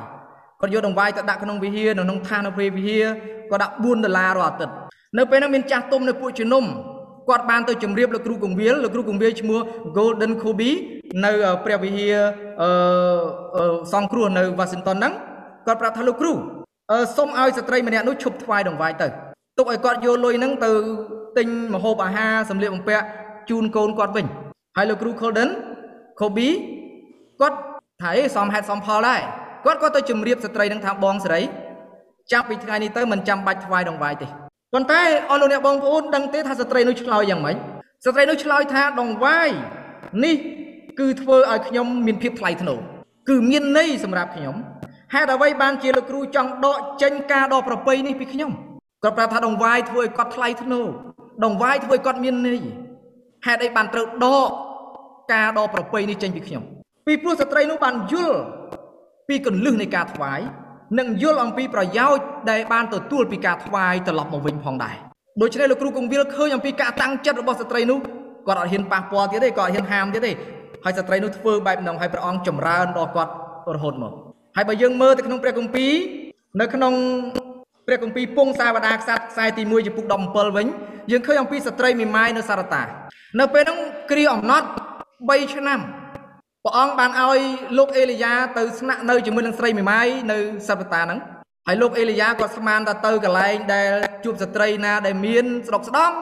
[0.60, 3.06] គាត់យកដង្វាយទៅដាក់ក្នុងវិហារនៅក្នុងឋាននៅពេលវិហារ
[3.50, 4.74] គាត់ដាក់4ដុល្លាររាល់អាទិត្យ
[5.18, 6.64] នៅពេលនោះមានចាស់ទុំនៅពួកជំនុំ
[7.28, 9.58] គាត់បានទៅជម្រាបលោកគ្រូកងវិលលោកគ្រូកងវិលឈ្មោះ
[9.96, 10.70] Golden Kobe
[11.24, 11.30] នៅ
[11.64, 12.16] ព្រះវិហារ
[12.62, 15.12] អឺសង្គ្រោះនៅ Washington ហ្នឹង
[15.66, 16.32] គាត់ប្រាប់ថាលោកគ្រូ
[16.92, 19.08] អឺសុំឲ្យស្ត្រីម្នាក់នោះឈប់ថ្វាយដង្វាយទៅ
[19.58, 20.70] ទុកឲ្យគាត់យកលុយហ្នឹងទៅ
[21.38, 23.04] ទិញម្ហូបអាហារសម្លៀកបំពាក់
[23.50, 24.26] ជូនកូនគាត់វិញ
[24.76, 25.50] ហើយលោកគ្រូ Golden
[26.20, 26.48] Kobe
[27.40, 27.58] គាត់
[28.02, 29.20] ថាអេសមហេតុសមផលដែរ
[29.64, 31.40] គាត់ក៏ទៅជម្រាបស្ត្រីនឹងថាបងស្រី
[32.32, 34.43] ចាប់ពីថ្ងៃនេះទៅមិនចាំបាច់ថ្វាយដង្វាយទេ
[34.74, 37.56] ប៉ុន្តែអស់លោកអ្នកបងប្អូនដឹងទេថាស្ត្រីនោះឆ្លើយយ៉ាងម៉េច
[38.04, 39.50] ស្ត្រីនោះឆ្លើយថាដងវាយ
[40.24, 40.36] នេះ
[41.00, 42.78] គឺធ្វើឲ្យខ្ញុំមានភាពថ្លៃថ្នូរ
[43.28, 44.54] គឺមានន័យសម្រាប់ខ្ញុំ
[45.14, 48.50] ហេតុអ្វីបានជាលោកគ្រូចង់ដកចេញការដកប្រពៃនេះពីខ្ញុំ
[49.04, 50.86] គាត់ប្រាប់ថាដងវាយធ្វើឲ្យគាត់ថ្លៃថ្នូរ
[51.44, 52.60] ដងវាយធ្វើឲ្យគាត់មានន័យ
[53.46, 54.50] ហេតុអីបានត្រូវដក
[55.34, 56.62] ការដកប្រពៃនេះចេញពីខ្ញុំ
[57.06, 58.40] ពីព្រោះស្ត្រីនោះបានយល់
[59.28, 60.40] ពីកលឹះនៃការថ្វាយ
[60.98, 64.96] និងយល់អំពីប្រយោជន៍ដែលបានទទួលពីការថ្វាយត្រឡប់មកវិញផងដែរ
[65.42, 67.98] ដូច្នេះលោកគ្រូគង្វាលឃើញអំពីការតាំងចិត្តរបស់ស្ត្រីនោះ
[68.46, 70.32] គាត់អត់ហ៊ានប៉ះពាល់ទៀតទេគាត់អត់ហ៊ានហាមទៀតទេ
[70.84, 73.32] ហើយស្ត្រីនោះធ្វើបែបហ្នឹងហើយព្រះអង្គចម្រើនដល់គាត់
[73.74, 74.12] រហូតមក
[74.56, 75.92] ហើយបើយើងមើលទៅក្នុងព្រះគម្ពីរ
[76.60, 76.94] នៅក្នុង
[77.86, 80.66] ព្រះគម្ពីរពងសាវតាខ្សត្រខ្សែទី1ចំពុក17វិញ
[81.10, 82.82] យើងឃើញអំពីស្ត្រីមីម៉ាយនៅសារតា
[83.40, 83.78] នៅពេលហ្នឹង
[84.10, 84.66] គ្រាអំណត់
[85.10, 85.80] 3ឆ្នាំ
[86.66, 87.40] ព្រះអង្គបានឲ្យ
[87.78, 91.18] លោកអេលីយ៉ាទៅស្នាក់នៅជាមួយនឹងស្រីមីម៉ាយនៅសាវតាហ្នឹង
[91.66, 93.90] ហើយលោកអេលីយ៉ាក៏ស្មានថាទៅកន្លែងដែល
[94.24, 96.12] ជួបស្ត្រីណាដែលមានស្រុកស្ដំ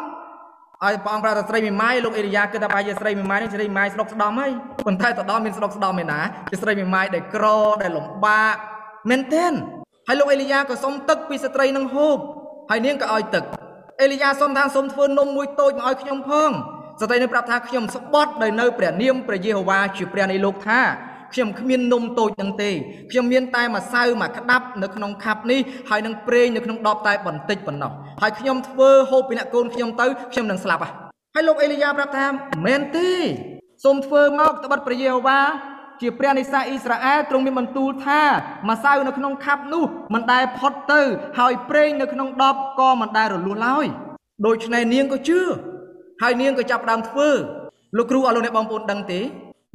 [0.83, 4.53] ហើយព្រះអង្គប្រាប់ថាស្រីមីម៉ាយលោកអេលីយ៉ាគិតថាប្រហែលជាស្រីមីម៉ាយនេះស្រីមីម៉ាយស្រុកស្ដំហើយ
[4.87, 7.47] ប៉ុន្តែទៅដល់មានស្រុកស្ដំឯណាជាស្រីមីម៉ាយដែលក្រ
[7.83, 8.57] ដែលលំបាក
[9.11, 9.53] មែនទែន
[10.09, 12.19] ហើយលោកអេលីយ៉ាក៏សុំទឹកពីស្ត្រីនឹងហូប
[12.71, 13.45] ហើយនាងក៏ឲ្យទឹក
[14.03, 16.51] អេលីយ៉ាសុំថាសុំធ្វើនំមួយតូចមកឲ្យខ្ញុំផង
[17.03, 20.81] ស្ត្រីនឹងប្រាប់ថាខ្ញុំស្បត់ដោយនៅព្រះនាមព្រះយេហូវ៉ាជាព្រះនៃលោកថា
[21.33, 22.71] ខ្ញុំគ្មាននំតូចនឹងទេ
[23.11, 25.61] ខ្ញុំមានតែម្សៅមួយក្តាប់នៅក្នុងខាប់នេះ
[25.91, 30.83] ហើយនឹងប្រេងនៅក្នុងដបតែបន្តិចប៉ុណ្ណោះហើយខ្ញុំធ្វើហូបពីអ្នកកូនខ្ញុំទៅខ្ញុំនឹងស្លាប់
[31.35, 32.27] ហើយលោកអេលីយ៉ាប្រាប់ថា
[32.67, 33.11] មែនទេ
[33.85, 35.41] សូមធ្វើមកត្បិតព្រះយេហូវ៉ា
[36.01, 38.23] ជាព្រះនៃសាសអ៊ីស្រាអែលទ្រង់មានបន្ទូលថា
[38.71, 39.85] ម្សៅនៅក្នុងខាប់នោះ
[40.15, 41.01] មិនដែលផុតទៅ
[41.39, 43.87] ហើយប្រេងនៅក្នុងដបក៏មិនដែលរលួសឡើយ
[44.47, 45.41] ដូច្នេះនាងក៏ជឿ
[46.23, 47.29] ហើយនាងក៏ចាប់ផ្ដើមធ្វើ
[47.97, 49.21] លោកគ្រូឲ្យលោកអ្នកបងប្អូនដឹងទេ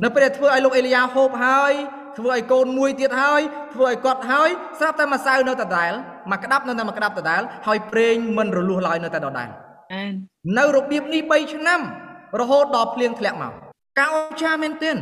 [0.04, 1.74] នៅពេលដែលធ្វើឲ្យលោកអេលីយ៉ាហូបហើយ
[2.18, 3.42] ធ្វើឲ្យកូនមួយទៀតហើយ
[3.74, 5.92] ធ្វើឲ្យគាត់ហើយស្រាប់តែម្សៅនៅដដែល
[6.32, 9.50] មកក្តាប់នៅតែមកក្តាប់ដដែលហើយប្រេងមិនរលួសឡើយនៅតែដដែល
[10.58, 11.80] នៅរបៀបនេះ3ឆ្នាំ
[12.40, 13.52] រហូតដល់ភ្លៀងធ្លាក់មក
[14.00, 14.96] ការអស្ចារ្យមែនទែន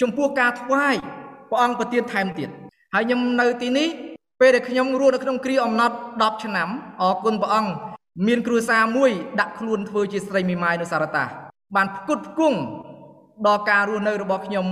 [0.00, 0.94] ចំពោះការថ្វាយ
[1.50, 2.48] ព្រះអង្គប្រទានថែមទៀត
[2.94, 3.88] ហើយខ្ញុំនៅទីនេះ
[4.40, 6.68] ពេលដែលខ្ញុំរស់នៅក្នុងគ្រាអំណត់10ឆ្នាំ
[7.02, 7.70] អរគុណព្រះអង្គ
[8.26, 11.24] មានគ្រួសារមួយដាក់ខ្លួនធ្វើជាស្រីមីម៉ាយនៅសារតា
[11.76, 12.58] បានផ្គត់ផ្គង់
[13.46, 14.66] ដល់ការរស់នៅរបស់ខ្ញុំ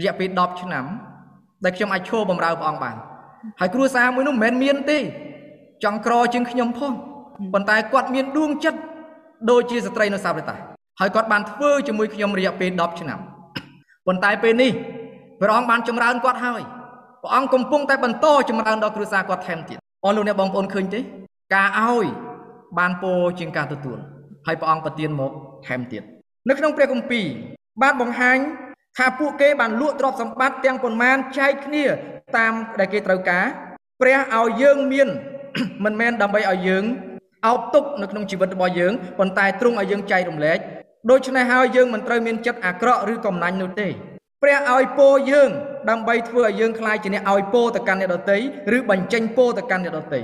[0.00, 0.84] រយៈពេល10ឆ្នាំ
[1.64, 2.96] ដែលខ្ញុំអាចឈរបម្រើព្រះអង្គបាន
[3.60, 4.98] ហើយគ្រួសារមួយនោះមិនមែនមានទេ
[5.84, 6.92] ចង់ក្រជាងខ្ញុំផង
[7.54, 8.80] ប៉ុន្តែគាត់មានដួងចិត្ត
[9.50, 10.54] ដូចជាស្ត្រីនៅសាវតា
[11.00, 13.18] ហើយគាត់បានធ្វើជាមួយខ្ញុំរយៈពេល10ឆ្នាំ
[14.06, 14.70] ប៉ុន្តែពេលនេះ
[15.40, 16.62] ព្រះអង្គបានចម្រើនគាត់ហើយ
[17.22, 21.00] ព្រះអង្គកំពុងតែបន្តចម្រើនដល់គ្រួសារគាត់ថែមទៀតអស់លោកអ្នកបងប្អូនឃើញទេ
[21.54, 22.06] ការឲ្យ
[22.78, 23.98] បានពោជាងការទទួល
[24.46, 25.32] ហើយព្រះអង្គប្រទានមក
[25.66, 26.02] ថែមទៀត
[26.48, 27.26] នៅក្នុងព្រះគម្ពីរ
[27.82, 28.38] បានបង្ហាញ
[28.96, 31.84] ថាពួកគេបានលក់ទ្រព្យសម្បត្តិទាំងប៉ុន្មានចែកគ្នា
[32.36, 33.44] តាមដែលគេត្រូវការ
[34.00, 35.08] ព្រះឲ្យយើងមាន
[35.84, 36.84] មិនមែនដើម្បីឲ្យយើង
[37.46, 40.58] អោបទុកនៅក្នុងជីវិតរបស់យើងប៉ុន្តែទ្រង់ឲ្យយើងចែករំលែក
[41.10, 43.88] ដូច្នេះហើយយើងមិនត្រូវមានចិត្តអាក្រក់ឬកំណាញ់នោះទេ
[44.42, 45.50] ព្រះឲ្យពោយើង
[45.90, 48.38] ដើម្បីធ្វើឲ្យយើងខ្លាចជាអ្នកឲ្យពោទៅកាន់អ្នកដទៃ
[48.76, 50.20] ឬបញ្ចេញពោទៅកាន់អ្នកដទៃ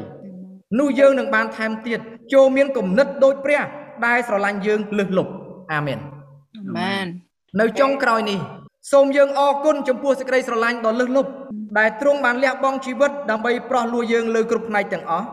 [0.79, 2.01] នោះយើងនឹងបានថែមទៀត
[2.34, 3.62] ចូលមានគំនិតដូចព្រះ
[4.06, 5.32] ដែលស្រឡាញ់យើងលឹះលប់
[5.72, 6.00] អាមែន
[6.58, 7.06] អាមែន
[7.60, 8.40] នៅចុងក្រោយនេះ
[8.92, 11.32] សូមយើងអរគុណចំពោះសេចក្តីស្រឡាញ់ដ៏លឹះលប់
[11.80, 15.28] ដែលទ្រង់បានលះបង់ជីវិតដើម្បីប្រោះលួយើងលើគ្រប់ផ្នែកទាំងអស់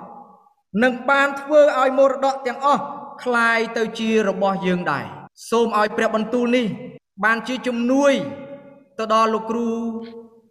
[0.82, 2.82] និងបានធ្វើឲ្យមរតកទាំងអស់
[3.22, 5.04] คล้ายទៅជារបស់យើងដែរ
[5.50, 6.66] សូមឲ្យព្រះបន្ទូលនេះ
[7.24, 8.12] បានជាជំនួយ
[8.98, 9.68] ទៅដល់លោកគ្រូ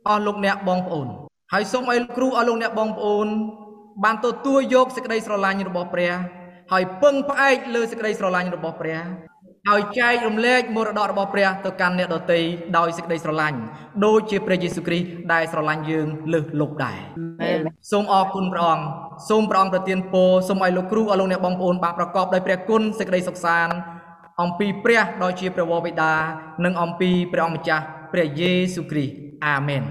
[0.07, 1.07] អស់លោកអ្នកបងប្អូន
[1.53, 3.27] ហើយសូមឲ្យលោកគ្រូអស់លោកអ្នកបងប្អូន
[4.04, 6.12] បានទទួលយកសេចក្តីស្រឡាញ់របស់ព្រះ
[6.72, 9.00] ហើយពឹងផ្អែកលើសេចក្តីស្រឡាញ់របស់ព្រះ
[9.68, 12.40] ឲ្យចែករំលែកមរតករបស់ព្រះទៅកាន់អ្នកដទៃ
[12.78, 13.58] ដោយសេចក្តីស្រឡាញ់
[14.06, 16.98] ដូចជាព្រះយេស៊ូវគ្រីស្ទដែលស្រឡាញ់យើងលើសលប់ដែរ
[17.90, 18.84] សូមអរគុណព្រះអង្គ
[19.28, 23.74] សូមព្រះអង្គប្រទានពរសូមឲ្យលោកគ្រូឲ្យលោកអ្នកបងប្អូនបានប្រកបដោយព្រះគុណសេចក្តីសុខសាន្ត
[24.42, 26.12] អំពីព្រះដ៏ជាព្រះវរបិតា
[26.64, 29.12] និងអំពីព្រះអង្គម្ចាស់ព្រះយេស៊ូវគ្រីស្ទ
[29.46, 29.82] អាមែន